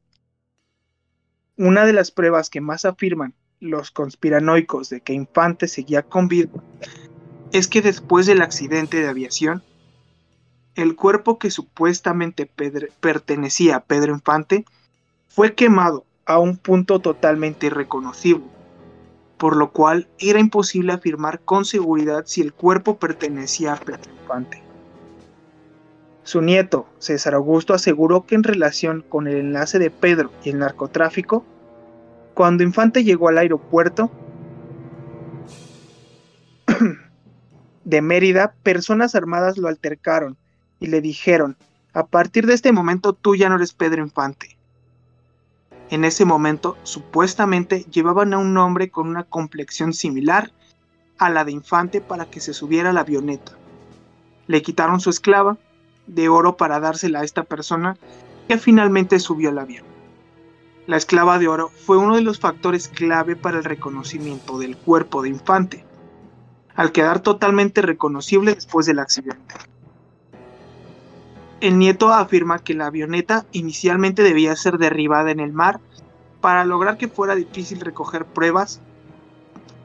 Una 1.55 1.85
de 1.85 1.93
las 1.93 2.11
pruebas 2.11 2.49
que 2.49 2.61
más 2.61 2.85
afirman 2.85 3.35
los 3.59 3.91
conspiranoicos 3.91 4.89
de 4.89 5.01
que 5.01 5.13
Infante 5.13 5.67
seguía 5.67 6.03
con 6.03 6.27
vida 6.27 6.49
es 7.51 7.67
que 7.67 7.81
después 7.81 8.25
del 8.25 8.41
accidente 8.41 9.01
de 9.01 9.07
aviación, 9.07 9.63
el 10.75 10.95
cuerpo 10.95 11.39
que 11.39 11.49
supuestamente 11.49 12.49
pertenecía 12.99 13.77
a 13.77 13.83
Pedro 13.83 14.13
Infante 14.13 14.65
fue 15.27 15.55
quemado 15.55 16.05
a 16.25 16.39
un 16.39 16.57
punto 16.57 16.99
totalmente 16.99 17.67
irreconocible, 17.67 18.45
por 19.37 19.55
lo 19.55 19.71
cual 19.71 20.07
era 20.19 20.39
imposible 20.39 20.93
afirmar 20.93 21.39
con 21.39 21.65
seguridad 21.65 22.25
si 22.25 22.41
el 22.41 22.53
cuerpo 22.53 22.97
pertenecía 22.97 23.73
a 23.73 23.79
Pedro 23.79 24.11
Infante. 24.21 24.61
Su 26.23 26.41
nieto, 26.41 26.87
César 26.99 27.33
Augusto, 27.33 27.73
aseguró 27.73 28.25
que 28.25 28.35
en 28.35 28.43
relación 28.43 29.03
con 29.07 29.27
el 29.27 29.37
enlace 29.37 29.79
de 29.79 29.89
Pedro 29.89 30.29
y 30.43 30.49
el 30.49 30.59
narcotráfico, 30.59 31.45
cuando 32.37 32.61
Infante 32.61 33.03
llegó 33.03 33.29
al 33.29 33.39
aeropuerto 33.39 34.11
de 37.83 38.01
Mérida, 38.03 38.53
personas 38.61 39.15
armadas 39.15 39.57
lo 39.57 39.67
altercaron 39.67 40.37
y 40.79 40.85
le 40.85 41.01
dijeron, 41.01 41.57
a 41.93 42.05
partir 42.05 42.45
de 42.45 42.53
este 42.53 42.71
momento 42.71 43.13
tú 43.13 43.35
ya 43.35 43.49
no 43.49 43.55
eres 43.55 43.73
Pedro 43.73 44.03
Infante. 44.03 44.55
En 45.89 46.05
ese 46.05 46.25
momento, 46.25 46.77
supuestamente, 46.83 47.87
llevaban 47.89 48.35
a 48.35 48.37
un 48.37 48.55
hombre 48.57 48.91
con 48.91 49.07
una 49.07 49.23
complexión 49.23 49.91
similar 49.91 50.51
a 51.17 51.31
la 51.31 51.43
de 51.43 51.53
Infante 51.53 52.01
para 52.01 52.29
que 52.29 52.39
se 52.39 52.53
subiera 52.53 52.91
a 52.91 52.93
la 52.93 53.01
avioneta. 53.01 53.53
Le 54.45 54.61
quitaron 54.61 54.99
su 54.99 55.09
esclava 55.09 55.57
de 56.05 56.29
oro 56.29 56.55
para 56.55 56.79
dársela 56.79 57.21
a 57.21 57.23
esta 57.23 57.41
persona 57.41 57.97
que 58.47 58.59
finalmente 58.59 59.17
subió 59.17 59.49
al 59.49 59.57
avión. 59.57 59.96
La 60.87 60.97
esclava 60.97 61.37
de 61.37 61.47
oro 61.47 61.69
fue 61.85 61.97
uno 61.97 62.15
de 62.15 62.21
los 62.21 62.39
factores 62.39 62.87
clave 62.87 63.35
para 63.35 63.57
el 63.57 63.63
reconocimiento 63.63 64.57
del 64.57 64.77
cuerpo 64.77 65.21
de 65.21 65.29
infante, 65.29 65.85
al 66.75 66.91
quedar 66.91 67.19
totalmente 67.19 67.81
reconocible 67.81 68.55
después 68.55 68.85
del 68.85 68.99
accidente. 68.99 69.55
El 71.59 71.77
nieto 71.77 72.13
afirma 72.13 72.59
que 72.59 72.73
la 72.73 72.87
avioneta 72.87 73.45
inicialmente 73.51 74.23
debía 74.23 74.55
ser 74.55 74.77
derribada 74.77 75.31
en 75.31 75.39
el 75.39 75.53
mar 75.53 75.79
para 76.41 76.65
lograr 76.65 76.97
que 76.97 77.07
fuera 77.07 77.35
difícil 77.35 77.81
recoger 77.81 78.25
pruebas 78.25 78.79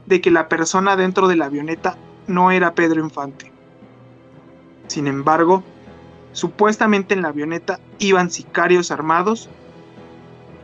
de 0.07 0.20
que 0.20 0.30
la 0.30 0.48
persona 0.48 0.96
dentro 0.96 1.28
de 1.28 1.36
la 1.36 1.46
avioneta 1.46 1.96
no 2.26 2.50
era 2.50 2.74
Pedro 2.74 3.03
Infante. 3.03 3.50
Sin 4.86 5.07
embargo, 5.07 5.64
Supuestamente 6.32 7.12
en 7.14 7.22
la 7.22 7.28
avioneta 7.28 7.78
iban 7.98 8.30
sicarios 8.30 8.90
armados 8.90 9.50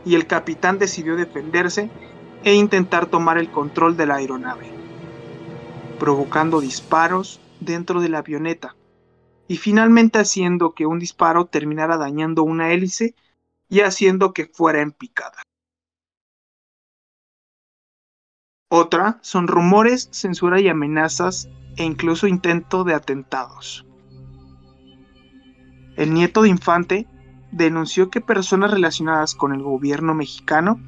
y 0.05 0.15
el 0.15 0.27
capitán 0.27 0.79
decidió 0.79 1.15
defenderse 1.15 1.89
e 2.43 2.53
intentar 2.53 3.05
tomar 3.07 3.37
el 3.37 3.51
control 3.51 3.97
de 3.97 4.05
la 4.05 4.15
aeronave, 4.15 4.69
provocando 5.99 6.61
disparos 6.61 7.39
dentro 7.59 8.01
de 8.01 8.09
la 8.09 8.19
avioneta 8.19 8.75
y 9.47 9.57
finalmente 9.57 10.19
haciendo 10.19 10.73
que 10.73 10.85
un 10.85 10.99
disparo 10.99 11.45
terminara 11.45 11.97
dañando 11.97 12.43
una 12.43 12.71
hélice 12.71 13.15
y 13.67 13.81
haciendo 13.81 14.33
que 14.33 14.45
fuera 14.45 14.81
en 14.81 14.91
picada. 14.91 15.41
Otra 18.71 19.17
son 19.21 19.47
rumores, 19.47 20.09
censura 20.11 20.61
y 20.61 20.69
amenazas 20.69 21.49
e 21.75 21.83
incluso 21.83 22.27
intento 22.27 22.83
de 22.83 22.93
atentados. 22.93 23.85
El 25.97 26.13
nieto 26.13 26.43
de 26.43 26.49
Infante 26.49 27.07
denunció 27.51 28.09
que 28.09 28.21
personas 28.21 28.71
relacionadas 28.71 29.35
con 29.35 29.53
el 29.53 29.61
gobierno 29.61 30.13
mexicano 30.13 30.79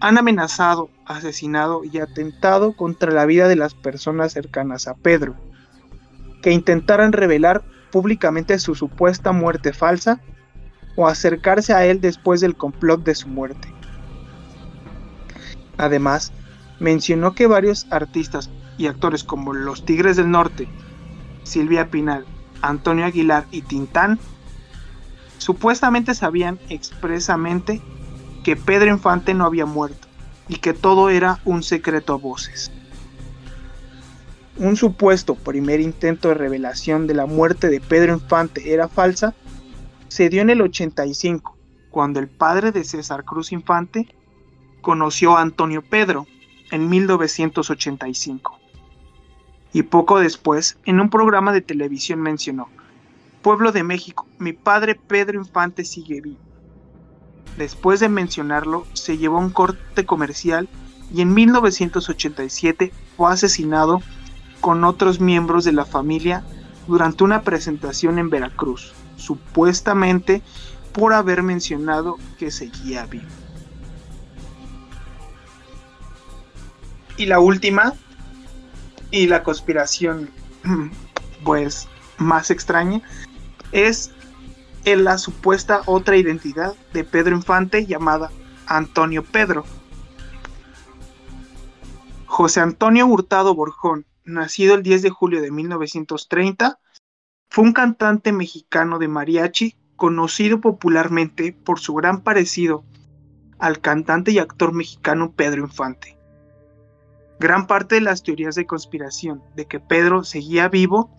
han 0.00 0.18
amenazado, 0.18 0.90
asesinado 1.06 1.82
y 1.84 1.98
atentado 1.98 2.76
contra 2.76 3.10
la 3.10 3.26
vida 3.26 3.48
de 3.48 3.56
las 3.56 3.74
personas 3.74 4.32
cercanas 4.32 4.86
a 4.86 4.94
Pedro, 4.94 5.34
que 6.42 6.52
intentaran 6.52 7.12
revelar 7.12 7.62
públicamente 7.90 8.58
su 8.58 8.74
supuesta 8.74 9.32
muerte 9.32 9.72
falsa 9.72 10.20
o 10.96 11.08
acercarse 11.08 11.72
a 11.72 11.84
él 11.86 12.00
después 12.00 12.40
del 12.40 12.56
complot 12.56 13.02
de 13.04 13.14
su 13.14 13.28
muerte. 13.28 13.72
Además, 15.78 16.32
mencionó 16.80 17.34
que 17.34 17.46
varios 17.46 17.86
artistas 17.90 18.50
y 18.78 18.86
actores 18.86 19.24
como 19.24 19.52
los 19.52 19.84
Tigres 19.84 20.16
del 20.16 20.30
Norte, 20.30 20.68
Silvia 21.42 21.88
Pinal 21.90 22.24
Antonio 22.62 23.04
Aguilar 23.04 23.46
y 23.50 23.62
Tintán, 23.62 24.18
supuestamente 25.48 26.14
sabían 26.14 26.58
expresamente 26.68 27.80
que 28.44 28.54
Pedro 28.54 28.90
Infante 28.90 29.32
no 29.32 29.46
había 29.46 29.64
muerto 29.64 30.06
y 30.46 30.56
que 30.56 30.74
todo 30.74 31.08
era 31.08 31.40
un 31.46 31.62
secreto 31.62 32.12
a 32.12 32.18
voces. 32.18 32.70
Un 34.58 34.76
supuesto 34.76 35.36
primer 35.36 35.80
intento 35.80 36.28
de 36.28 36.34
revelación 36.34 37.06
de 37.06 37.14
la 37.14 37.24
muerte 37.24 37.70
de 37.70 37.80
Pedro 37.80 38.12
Infante 38.12 38.74
era 38.74 38.88
falsa 38.88 39.34
se 40.08 40.28
dio 40.28 40.42
en 40.42 40.50
el 40.50 40.60
85, 40.60 41.56
cuando 41.88 42.20
el 42.20 42.28
padre 42.28 42.70
de 42.70 42.84
César 42.84 43.24
Cruz 43.24 43.50
Infante 43.50 44.06
conoció 44.82 45.38
a 45.38 45.40
Antonio 45.40 45.80
Pedro 45.80 46.26
en 46.70 46.90
1985 46.90 48.58
y 49.72 49.84
poco 49.84 50.18
después, 50.18 50.78
en 50.84 51.00
un 51.00 51.08
programa 51.08 51.54
de 51.54 51.62
televisión 51.62 52.20
mencionó, 52.20 52.68
Pueblo 53.48 53.72
de 53.72 53.82
México, 53.82 54.26
mi 54.38 54.52
padre 54.52 54.94
Pedro 54.94 55.38
Infante 55.38 55.82
sigue 55.86 56.20
vivo. 56.20 56.36
Después 57.56 57.98
de 57.98 58.10
mencionarlo, 58.10 58.86
se 58.92 59.16
llevó 59.16 59.38
un 59.38 59.48
corte 59.48 60.04
comercial 60.04 60.68
y 61.14 61.22
en 61.22 61.32
1987 61.32 62.92
fue 63.16 63.32
asesinado 63.32 64.02
con 64.60 64.84
otros 64.84 65.18
miembros 65.20 65.64
de 65.64 65.72
la 65.72 65.86
familia 65.86 66.44
durante 66.86 67.24
una 67.24 67.40
presentación 67.40 68.18
en 68.18 68.28
Veracruz, 68.28 68.92
supuestamente 69.16 70.42
por 70.92 71.14
haber 71.14 71.42
mencionado 71.42 72.18
que 72.38 72.50
seguía 72.50 73.06
vivo. 73.06 73.24
Y 77.16 77.24
la 77.24 77.40
última 77.40 77.94
y 79.10 79.26
la 79.26 79.42
conspiración, 79.42 80.28
pues, 81.44 81.88
más 82.18 82.50
extraña 82.50 83.00
es 83.72 84.12
en 84.84 85.04
la 85.04 85.18
supuesta 85.18 85.82
otra 85.86 86.16
identidad 86.16 86.74
de 86.92 87.04
Pedro 87.04 87.36
Infante 87.36 87.86
llamada 87.86 88.30
Antonio 88.66 89.22
Pedro. 89.22 89.64
José 92.26 92.60
Antonio 92.60 93.06
Hurtado 93.06 93.54
Borjón, 93.54 94.06
nacido 94.24 94.74
el 94.74 94.82
10 94.82 95.02
de 95.02 95.10
julio 95.10 95.40
de 95.40 95.50
1930, 95.50 96.78
fue 97.48 97.64
un 97.64 97.72
cantante 97.72 98.32
mexicano 98.32 98.98
de 98.98 99.08
mariachi 99.08 99.76
conocido 99.96 100.60
popularmente 100.60 101.52
por 101.52 101.80
su 101.80 101.94
gran 101.94 102.22
parecido 102.22 102.84
al 103.58 103.80
cantante 103.80 104.30
y 104.30 104.38
actor 104.38 104.72
mexicano 104.72 105.32
Pedro 105.32 105.62
Infante. 105.62 106.16
Gran 107.40 107.66
parte 107.66 107.96
de 107.96 108.00
las 108.02 108.22
teorías 108.22 108.54
de 108.54 108.66
conspiración 108.66 109.42
de 109.56 109.66
que 109.66 109.80
Pedro 109.80 110.24
seguía 110.24 110.68
vivo 110.68 111.10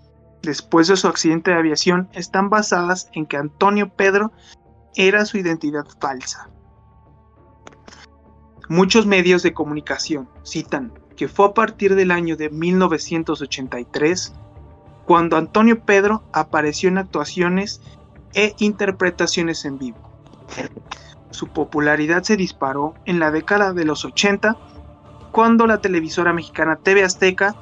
después 0.42 0.88
de 0.88 0.98
su 0.98 1.08
accidente 1.08 1.52
de 1.52 1.58
aviación 1.58 2.10
están 2.14 2.50
basadas 2.50 3.10
en 3.14 3.26
que 3.26 3.38
Antonio 3.38 3.90
Pedro 3.90 4.32
era 4.96 5.26
su 5.26 5.38
identidad 5.38 5.86
falsa. 6.00 6.50
Muchos 8.68 9.06
medios 9.06 9.42
de 9.44 9.54
comunicación 9.54 10.30
citan 10.44 10.94
que 11.16 11.28
fue 11.28 11.48
a 11.48 11.54
partir 11.54 11.96
del 11.96 12.12
año 12.12 12.38
de 12.38 12.50
1983 12.50 14.34
cuando 15.06 15.38
Antonio 15.38 15.84
Pedro 15.84 16.24
apareció 16.34 16.88
en 16.88 17.00
actuaciones 17.00 17.82
e 18.34 18.56
interpretaciones 18.60 19.66
en 19.66 19.80
vivo. 19.80 19.98
Su 21.32 21.48
popularidad 21.48 22.24
se 22.24 22.38
disparó 22.38 22.94
en 23.06 23.20
la 23.20 23.32
década 23.32 23.74
de 23.74 23.86
los 23.86 24.06
80 24.06 24.56
cuando 25.32 25.68
la 25.68 25.82
televisora 25.82 26.32
mexicana 26.32 26.78
TV 26.78 27.04
Azteca 27.04 27.56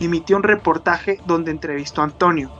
emitió 0.00 0.36
un 0.36 0.42
reportaje 0.42 1.20
donde 1.26 1.50
entrevistó 1.50 2.00
a 2.00 2.04
Antonio 2.04 2.50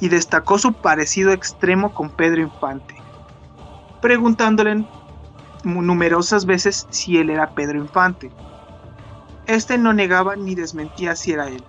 y 0.00 0.08
destacó 0.08 0.58
su 0.58 0.72
parecido 0.72 1.32
extremo 1.32 1.94
con 1.94 2.10
Pedro 2.10 2.42
Infante, 2.42 2.94
preguntándole 4.00 4.84
numerosas 5.64 6.44
veces 6.44 6.86
si 6.90 7.18
él 7.18 7.30
era 7.30 7.54
Pedro 7.54 7.78
Infante. 7.78 8.30
Este 9.46 9.78
no 9.78 9.92
negaba 9.92 10.34
ni 10.36 10.54
desmentía 10.54 11.14
si 11.14 11.32
era 11.32 11.48
él. 11.48 11.62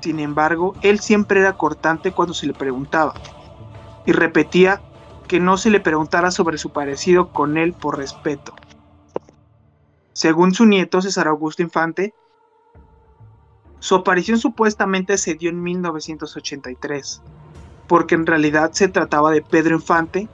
Sin 0.00 0.20
embargo, 0.20 0.74
él 0.82 1.00
siempre 1.00 1.40
era 1.40 1.54
cortante 1.54 2.12
cuando 2.12 2.34
se 2.34 2.46
le 2.46 2.54
preguntaba, 2.54 3.14
y 4.06 4.12
repetía 4.12 4.80
que 5.26 5.40
no 5.40 5.56
se 5.56 5.70
le 5.70 5.80
preguntara 5.80 6.30
sobre 6.30 6.58
su 6.58 6.70
parecido 6.70 7.30
con 7.32 7.58
él 7.58 7.72
por 7.72 7.98
respeto. 7.98 8.54
Según 10.12 10.54
su 10.54 10.64
nieto 10.64 11.02
César 11.02 11.28
Augusto 11.28 11.62
Infante, 11.62 12.14
su 13.80 13.94
aparición 13.94 14.38
supuestamente 14.38 15.18
se 15.18 15.34
dio 15.34 15.50
en 15.50 15.62
1983, 15.62 17.22
porque 17.86 18.14
en 18.14 18.26
realidad 18.26 18.72
se 18.72 18.88
trataba 18.88 19.30
de 19.30 19.42
Pedro 19.42 19.76
Infante, 19.76 20.28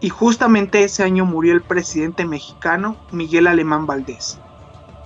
y 0.00 0.08
justamente 0.08 0.82
ese 0.82 1.04
año 1.04 1.24
murió 1.24 1.52
el 1.52 1.62
presidente 1.62 2.24
mexicano 2.24 2.96
Miguel 3.12 3.46
Alemán 3.46 3.86
Valdés, 3.86 4.40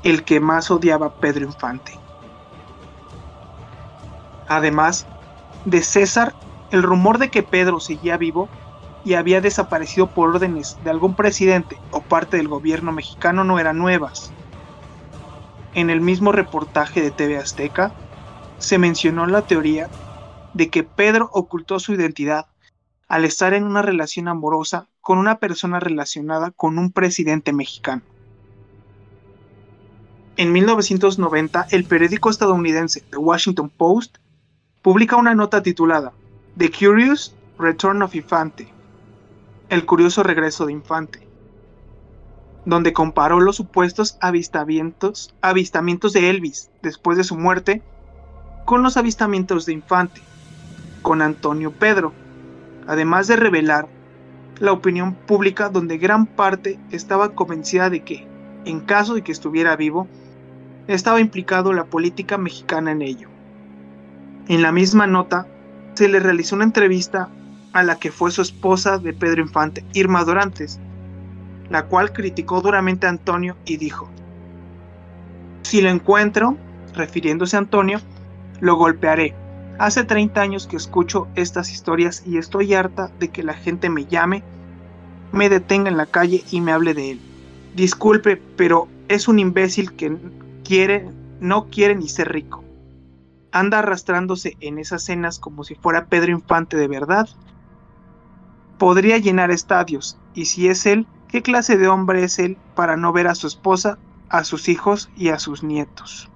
el 0.02 0.24
que 0.24 0.40
más 0.40 0.70
odiaba 0.70 1.06
a 1.06 1.14
Pedro 1.16 1.44
Infante. 1.44 1.98
Además 4.48 5.06
de 5.66 5.82
César, 5.82 6.34
el 6.70 6.82
rumor 6.82 7.18
de 7.18 7.30
que 7.30 7.42
Pedro 7.42 7.80
seguía 7.80 8.16
vivo 8.16 8.48
y 9.04 9.14
había 9.14 9.40
desaparecido 9.40 10.08
por 10.08 10.30
órdenes 10.30 10.78
de 10.82 10.90
algún 10.90 11.14
presidente 11.14 11.78
o 11.90 12.00
parte 12.00 12.38
del 12.38 12.48
gobierno 12.48 12.90
mexicano 12.90 13.44
no 13.44 13.58
eran 13.58 13.78
nuevas. 13.78 14.32
En 15.76 15.90
el 15.90 16.00
mismo 16.00 16.32
reportaje 16.32 17.02
de 17.02 17.10
TV 17.10 17.36
Azteca, 17.36 17.92
se 18.58 18.78
mencionó 18.78 19.26
la 19.26 19.42
teoría 19.42 19.90
de 20.54 20.70
que 20.70 20.84
Pedro 20.84 21.28
ocultó 21.34 21.78
su 21.80 21.92
identidad 21.92 22.46
al 23.08 23.26
estar 23.26 23.52
en 23.52 23.64
una 23.64 23.82
relación 23.82 24.26
amorosa 24.26 24.88
con 25.02 25.18
una 25.18 25.38
persona 25.38 25.78
relacionada 25.78 26.50
con 26.50 26.78
un 26.78 26.92
presidente 26.92 27.52
mexicano. 27.52 28.00
En 30.38 30.50
1990, 30.50 31.66
el 31.70 31.84
periódico 31.84 32.30
estadounidense 32.30 33.02
The 33.10 33.18
Washington 33.18 33.68
Post 33.68 34.16
publica 34.80 35.16
una 35.16 35.34
nota 35.34 35.62
titulada 35.62 36.14
The 36.56 36.70
Curious 36.70 37.36
Return 37.58 38.00
of 38.00 38.14
Infante, 38.14 38.72
el 39.68 39.84
curioso 39.84 40.22
regreso 40.22 40.64
de 40.64 40.72
Infante, 40.72 41.25
donde 42.66 42.92
comparó 42.92 43.40
los 43.40 43.56
supuestos 43.56 44.18
avistamientos, 44.20 45.32
avistamientos 45.40 46.12
de 46.12 46.28
Elvis 46.28 46.68
después 46.82 47.16
de 47.16 47.24
su 47.24 47.36
muerte 47.36 47.80
con 48.66 48.82
los 48.82 48.96
avistamientos 48.96 49.64
de 49.64 49.72
Infante, 49.72 50.20
con 51.00 51.22
Antonio 51.22 51.70
Pedro, 51.70 52.12
además 52.88 53.28
de 53.28 53.36
revelar 53.36 53.88
la 54.58 54.72
opinión 54.72 55.14
pública 55.14 55.68
donde 55.68 55.96
gran 55.96 56.26
parte 56.26 56.78
estaba 56.90 57.34
convencida 57.34 57.88
de 57.88 58.02
que, 58.02 58.26
en 58.64 58.80
caso 58.80 59.14
de 59.14 59.22
que 59.22 59.30
estuviera 59.30 59.76
vivo, 59.76 60.08
estaba 60.88 61.20
implicado 61.20 61.72
la 61.72 61.84
política 61.84 62.36
mexicana 62.36 62.90
en 62.90 63.02
ello. 63.02 63.28
En 64.48 64.62
la 64.62 64.72
misma 64.72 65.06
nota, 65.06 65.46
se 65.94 66.08
le 66.08 66.18
realizó 66.18 66.56
una 66.56 66.64
entrevista 66.64 67.28
a 67.72 67.84
la 67.84 67.98
que 67.98 68.10
fue 68.10 68.32
su 68.32 68.42
esposa 68.42 68.98
de 68.98 69.12
Pedro 69.12 69.42
Infante, 69.42 69.84
Irma 69.92 70.24
Dorantes, 70.24 70.80
la 71.68 71.86
cual 71.86 72.12
criticó 72.12 72.60
duramente 72.60 73.06
a 73.06 73.10
Antonio 73.10 73.56
y 73.64 73.76
dijo, 73.76 74.08
si 75.62 75.80
lo 75.80 75.90
encuentro, 75.90 76.56
refiriéndose 76.94 77.56
a 77.56 77.60
Antonio, 77.60 78.00
lo 78.60 78.76
golpearé. 78.76 79.34
Hace 79.78 80.04
30 80.04 80.40
años 80.40 80.66
que 80.66 80.76
escucho 80.76 81.28
estas 81.34 81.70
historias 81.70 82.22
y 82.24 82.38
estoy 82.38 82.72
harta 82.72 83.10
de 83.18 83.28
que 83.28 83.42
la 83.42 83.54
gente 83.54 83.90
me 83.90 84.06
llame, 84.06 84.42
me 85.32 85.48
detenga 85.48 85.90
en 85.90 85.96
la 85.96 86.06
calle 86.06 86.44
y 86.50 86.60
me 86.60 86.72
hable 86.72 86.94
de 86.94 87.12
él. 87.12 87.20
Disculpe, 87.74 88.36
pero 88.36 88.88
es 89.08 89.28
un 89.28 89.38
imbécil 89.38 89.92
que 89.92 90.16
quiere, 90.64 91.10
no 91.40 91.66
quiere 91.66 91.94
ni 91.94 92.08
ser 92.08 92.32
rico. 92.32 92.64
Anda 93.52 93.80
arrastrándose 93.80 94.56
en 94.60 94.78
esas 94.78 95.02
cenas 95.02 95.38
como 95.38 95.64
si 95.64 95.74
fuera 95.74 96.06
Pedro 96.06 96.32
Infante 96.32 96.76
de 96.76 96.88
verdad 96.88 97.28
podría 98.78 99.18
llenar 99.18 99.50
estadios, 99.50 100.18
y 100.34 100.46
si 100.46 100.68
es 100.68 100.86
él, 100.86 101.06
¿qué 101.36 101.42
clase 101.42 101.76
de 101.76 101.86
hombre 101.86 102.24
es 102.24 102.38
él 102.38 102.56
para 102.74 102.96
no 102.96 103.12
ver 103.12 103.26
a 103.26 103.34
su 103.34 103.46
esposa, 103.46 103.98
a 104.30 104.42
sus 104.42 104.70
hijos 104.70 105.10
y 105.18 105.28
a 105.28 105.38
sus 105.38 105.62
nietos? 105.62 106.30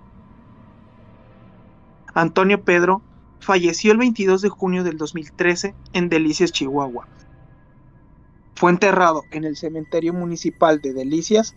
Antonio 2.12 2.62
Pedro 2.62 3.01
falleció 3.38 3.92
el 3.92 3.96
22 3.96 4.42
de 4.42 4.51
junio 4.51 4.84
del 4.84 4.98
2013 4.98 5.74
en 5.94 6.11
Delicias, 6.11 6.53
Chihuahua. 6.53 7.09
Fue 8.55 8.70
enterrado 8.70 9.22
en 9.30 9.44
el 9.44 9.57
cementerio 9.57 10.12
municipal 10.12 10.82
de 10.82 10.92
Delicias. 10.92 11.57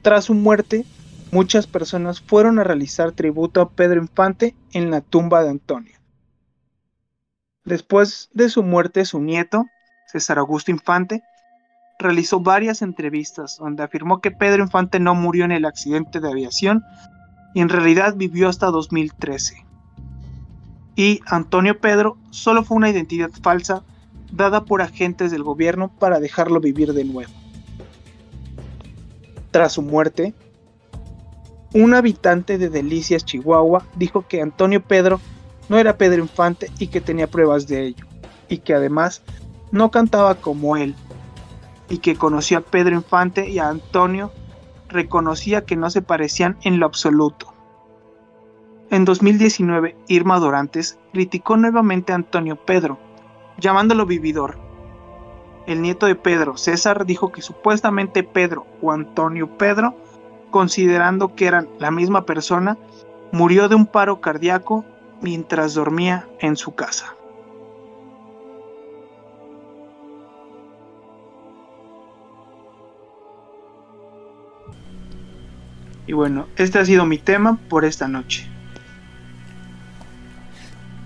Tras 0.00 0.24
su 0.24 0.32
muerte, 0.32 0.86
muchas 1.32 1.66
personas 1.66 2.22
fueron 2.22 2.58
a 2.58 2.64
realizar 2.64 3.12
tributo 3.12 3.60
a 3.60 3.68
Pedro 3.68 4.00
Infante 4.00 4.56
en 4.72 4.90
la 4.90 5.02
tumba 5.02 5.42
de 5.42 5.50
Antonio. 5.50 5.98
Después 7.66 8.30
de 8.32 8.48
su 8.48 8.62
muerte, 8.62 9.04
su 9.04 9.20
nieto, 9.20 9.66
César 10.06 10.38
Augusto 10.38 10.70
Infante, 10.70 11.22
realizó 11.98 12.40
varias 12.40 12.82
entrevistas 12.82 13.56
donde 13.58 13.82
afirmó 13.82 14.20
que 14.20 14.30
Pedro 14.30 14.62
Infante 14.62 15.00
no 15.00 15.14
murió 15.14 15.44
en 15.44 15.52
el 15.52 15.64
accidente 15.64 16.20
de 16.20 16.30
aviación 16.30 16.84
y 17.54 17.60
en 17.60 17.68
realidad 17.68 18.14
vivió 18.16 18.48
hasta 18.48 18.66
2013. 18.66 19.64
Y 20.94 21.20
Antonio 21.26 21.78
Pedro 21.78 22.16
solo 22.30 22.64
fue 22.64 22.76
una 22.76 22.90
identidad 22.90 23.30
falsa 23.42 23.82
dada 24.32 24.64
por 24.64 24.82
agentes 24.82 25.30
del 25.30 25.42
gobierno 25.42 25.88
para 25.88 26.20
dejarlo 26.20 26.60
vivir 26.60 26.92
de 26.92 27.04
nuevo. 27.04 27.32
Tras 29.50 29.72
su 29.72 29.82
muerte, 29.82 30.34
un 31.72 31.94
habitante 31.94 32.58
de 32.58 32.68
Delicias, 32.68 33.24
Chihuahua, 33.24 33.84
dijo 33.94 34.26
que 34.26 34.42
Antonio 34.42 34.82
Pedro 34.82 35.20
no 35.68 35.78
era 35.78 35.96
Pedro 35.96 36.22
Infante 36.22 36.70
y 36.78 36.88
que 36.88 37.00
tenía 37.00 37.26
pruebas 37.26 37.66
de 37.66 37.86
ello, 37.86 38.06
y 38.48 38.58
que 38.58 38.74
además 38.74 39.22
no 39.72 39.90
cantaba 39.90 40.34
como 40.36 40.76
él, 40.76 40.94
y 41.88 41.98
que 41.98 42.16
conocía 42.16 42.58
a 42.58 42.62
Pedro 42.62 42.94
Infante 42.94 43.48
y 43.48 43.58
a 43.58 43.68
Antonio, 43.68 44.32
reconocía 44.88 45.64
que 45.64 45.76
no 45.76 45.90
se 45.90 46.02
parecían 46.02 46.56
en 46.62 46.78
lo 46.78 46.86
absoluto. 46.86 47.52
En 48.90 49.04
2019, 49.04 49.96
Irma 50.08 50.38
Dorantes 50.38 50.98
criticó 51.12 51.56
nuevamente 51.56 52.12
a 52.12 52.16
Antonio 52.16 52.56
Pedro, 52.56 52.98
llamándolo 53.58 54.06
vividor. 54.06 54.58
El 55.66 55.82
nieto 55.82 56.06
de 56.06 56.14
Pedro, 56.14 56.56
César, 56.56 57.04
dijo 57.04 57.32
que 57.32 57.42
supuestamente 57.42 58.22
Pedro 58.22 58.66
o 58.80 58.92
Antonio 58.92 59.58
Pedro, 59.58 59.96
considerando 60.50 61.34
que 61.34 61.46
eran 61.46 61.68
la 61.80 61.90
misma 61.90 62.24
persona, 62.24 62.78
murió 63.32 63.68
de 63.68 63.74
un 63.74 63.86
paro 63.86 64.20
cardíaco 64.20 64.84
mientras 65.20 65.74
dormía 65.74 66.28
en 66.38 66.56
su 66.56 66.74
casa. 66.76 67.16
Y 76.06 76.12
bueno, 76.12 76.46
este 76.56 76.78
ha 76.78 76.84
sido 76.84 77.04
mi 77.06 77.18
tema 77.18 77.58
por 77.68 77.84
esta 77.84 78.08
noche. 78.08 78.46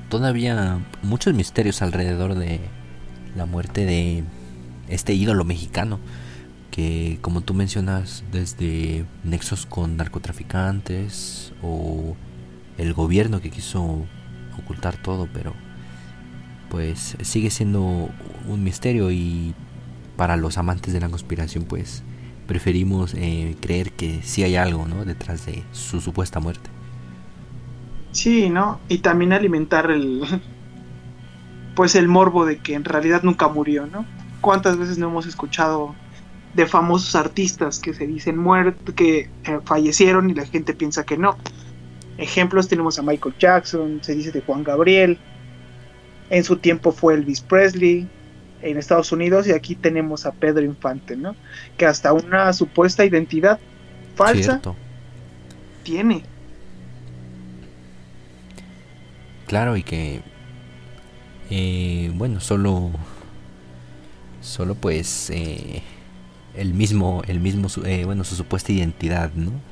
Todavía 0.08 0.78
muchos 1.02 1.34
misterios 1.34 1.82
alrededor 1.82 2.34
de 2.34 2.60
la 3.36 3.46
muerte 3.46 3.86
de 3.86 4.24
este 4.88 5.14
ídolo 5.14 5.44
mexicano 5.44 6.00
que 6.70 7.18
como 7.20 7.40
tú 7.40 7.54
mencionas 7.54 8.24
desde 8.30 9.04
nexos 9.24 9.66
con 9.66 9.96
narcotraficantes 9.96 11.52
o 11.62 12.16
el 12.78 12.94
gobierno 12.94 13.40
que 13.40 13.50
quiso 13.50 14.06
ocultar 14.58 14.96
todo, 14.96 15.28
pero 15.32 15.54
pues 16.70 17.16
sigue 17.22 17.50
siendo 17.50 18.10
un 18.48 18.62
misterio 18.62 19.10
y 19.10 19.54
para 20.16 20.36
los 20.36 20.58
amantes 20.58 20.92
de 20.92 21.00
la 21.00 21.08
conspiración 21.08 21.64
pues 21.64 22.02
preferimos 22.50 23.14
eh, 23.14 23.54
creer 23.60 23.92
que 23.92 24.22
sí 24.24 24.42
hay 24.42 24.56
algo 24.56 24.84
¿no? 24.84 25.04
detrás 25.04 25.46
de 25.46 25.62
su 25.70 26.00
supuesta 26.00 26.40
muerte. 26.40 26.68
Sí, 28.10 28.50
¿no? 28.50 28.80
Y 28.88 28.98
también 28.98 29.32
alimentar 29.32 29.88
el 29.88 30.22
pues 31.76 31.94
el 31.94 32.08
morbo 32.08 32.44
de 32.44 32.58
que 32.58 32.74
en 32.74 32.84
realidad 32.84 33.22
nunca 33.22 33.46
murió, 33.46 33.86
¿no? 33.86 34.04
¿Cuántas 34.40 34.76
veces 34.76 34.98
no 34.98 35.06
hemos 35.06 35.26
escuchado 35.26 35.94
de 36.54 36.66
famosos 36.66 37.14
artistas 37.14 37.78
que 37.78 37.94
se 37.94 38.08
dicen 38.08 38.36
muertos, 38.36 38.96
que 38.96 39.30
eh, 39.44 39.60
fallecieron 39.64 40.28
y 40.28 40.34
la 40.34 40.44
gente 40.44 40.74
piensa 40.74 41.06
que 41.06 41.16
no? 41.16 41.36
Ejemplos 42.18 42.66
tenemos 42.66 42.98
a 42.98 43.02
Michael 43.02 43.36
Jackson, 43.38 44.00
se 44.02 44.16
dice 44.16 44.32
de 44.32 44.40
Juan 44.40 44.64
Gabriel, 44.64 45.20
en 46.30 46.42
su 46.42 46.56
tiempo 46.56 46.90
fue 46.90 47.14
Elvis 47.14 47.42
Presley 47.42 48.08
en 48.62 48.78
Estados 48.78 49.12
Unidos 49.12 49.46
y 49.46 49.52
aquí 49.52 49.76
tenemos 49.76 50.26
a 50.26 50.32
Pedro 50.32 50.64
Infante, 50.64 51.16
¿no? 51.16 51.36
Que 51.76 51.86
hasta 51.86 52.12
una 52.12 52.52
supuesta 52.52 53.04
identidad 53.04 53.60
falsa 54.14 54.64
tiene. 55.82 56.28
Claro, 59.46 59.76
y 59.76 59.82
que 59.82 60.22
Eh, 61.50 62.12
bueno, 62.14 62.40
solo, 62.40 62.92
solo 64.40 64.74
pues 64.76 65.30
eh, 65.30 65.82
el 66.54 66.74
mismo, 66.74 67.22
el 67.26 67.40
mismo, 67.40 67.68
eh, 67.84 68.04
bueno, 68.04 68.24
su 68.24 68.36
supuesta 68.36 68.72
identidad, 68.72 69.32
¿no? 69.34 69.62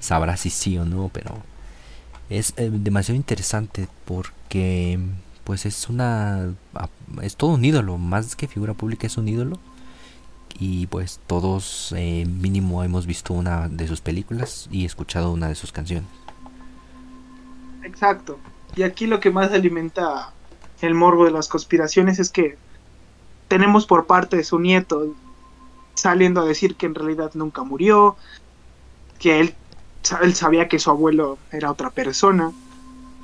Sabrá 0.00 0.36
si 0.36 0.50
sí 0.50 0.78
o 0.78 0.84
no, 0.84 1.10
pero 1.12 1.44
es 2.30 2.54
demasiado 2.56 3.16
interesante 3.16 3.88
porque 4.04 4.98
pues 5.44 5.66
es 5.66 5.88
una, 5.88 6.54
es 7.22 7.36
todo 7.36 7.50
un 7.52 7.64
ídolo, 7.64 7.98
más 7.98 8.34
que 8.36 8.48
figura 8.48 8.74
pública 8.74 9.06
es 9.06 9.16
un 9.16 9.28
ídolo 9.28 9.58
y 10.58 10.86
pues 10.86 11.20
todos 11.26 11.92
mínimo 11.92 12.84
hemos 12.84 13.06
visto 13.06 13.34
una 13.34 13.68
de 13.68 13.86
sus 13.88 14.00
películas 14.00 14.68
y 14.70 14.84
escuchado 14.84 15.32
una 15.32 15.48
de 15.48 15.54
sus 15.54 15.72
canciones. 15.72 16.08
Exacto. 17.82 18.38
Y 18.76 18.82
aquí 18.82 19.06
lo 19.06 19.20
que 19.20 19.30
más 19.30 19.52
alimenta 19.52 20.32
el 20.80 20.94
morbo 20.94 21.24
de 21.24 21.30
las 21.30 21.48
conspiraciones 21.48 22.18
es 22.18 22.30
que 22.30 22.56
tenemos 23.48 23.86
por 23.86 24.06
parte 24.06 24.36
de 24.36 24.44
su 24.44 24.58
nieto 24.58 25.14
saliendo 25.94 26.40
a 26.40 26.44
decir 26.44 26.76
que 26.76 26.86
en 26.86 26.94
realidad 26.94 27.30
nunca 27.34 27.62
murió, 27.62 28.16
que 29.18 29.40
él, 29.40 29.54
él 30.22 30.34
sabía 30.34 30.68
que 30.68 30.78
su 30.78 30.90
abuelo 30.90 31.38
era 31.52 31.70
otra 31.70 31.90
persona. 31.90 32.52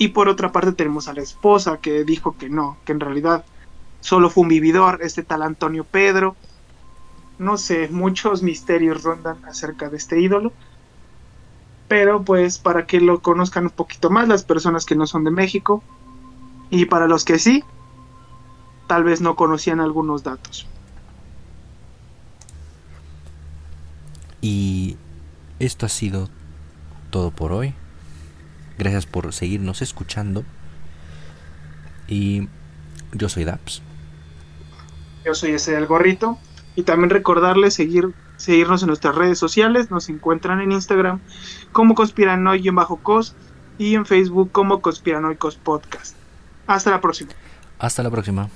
Y 0.01 0.09
por 0.09 0.28
otra 0.28 0.51
parte 0.51 0.72
tenemos 0.72 1.07
a 1.07 1.12
la 1.12 1.20
esposa 1.20 1.78
que 1.78 2.03
dijo 2.03 2.36
que 2.36 2.48
no, 2.48 2.78
que 2.84 2.92
en 2.92 2.98
realidad 2.98 3.44
solo 4.01 4.30
fue 4.30 4.42
un 4.42 4.48
vividor, 4.48 4.98
este 5.03 5.22
tal 5.22 5.42
Antonio 5.42 5.84
Pedro. 5.84 6.34
No 7.38 7.57
sé, 7.57 7.88
muchos 7.88 8.42
misterios 8.42 9.05
rondan 9.05 9.44
acerca 9.44 9.88
de 9.88 9.98
este 9.98 10.18
ídolo 10.20 10.53
pero 11.90 12.22
pues 12.22 12.59
para 12.59 12.86
que 12.86 13.01
lo 13.01 13.20
conozcan 13.20 13.64
un 13.64 13.70
poquito 13.70 14.11
más 14.11 14.28
las 14.28 14.44
personas 14.44 14.86
que 14.86 14.94
no 14.94 15.09
son 15.09 15.24
de 15.24 15.32
México 15.32 15.82
y 16.70 16.84
para 16.84 17.09
los 17.09 17.24
que 17.24 17.40
sí, 17.40 17.64
tal 18.86 19.03
vez 19.03 19.20
no 19.20 19.34
conocían 19.34 19.80
algunos 19.80 20.22
datos. 20.22 20.68
Y 24.40 24.96
esto 25.59 25.84
ha 25.84 25.88
sido 25.88 26.28
todo 27.11 27.32
por 27.32 27.51
hoy. 27.51 27.74
Gracias 28.80 29.04
por 29.04 29.34
seguirnos 29.34 29.82
escuchando. 29.82 30.42
Y 32.08 32.48
yo 33.12 33.28
soy 33.28 33.44
Daps. 33.44 33.82
Yo 35.22 35.34
soy 35.34 35.50
ese 35.50 35.72
del 35.72 35.84
gorrito. 35.84 36.38
Y 36.76 36.84
también 36.84 37.10
recordarles 37.10 37.74
seguir 37.74 38.14
seguirnos 38.38 38.80
en 38.80 38.86
nuestras 38.86 39.14
redes 39.16 39.38
sociales. 39.38 39.90
Nos 39.90 40.08
encuentran 40.08 40.62
en 40.62 40.72
Instagram 40.72 41.20
como 41.72 41.94
Conspiranoy-Cos 41.94 43.34
y 43.76 43.96
en 43.96 44.06
Facebook 44.06 44.50
como 44.50 44.80
Conspiranoicos 44.80 45.56
Podcast. 45.56 46.16
Hasta 46.66 46.90
la 46.90 47.02
próxima. 47.02 47.32
Hasta 47.78 48.02
la 48.02 48.10
próxima. 48.10 48.48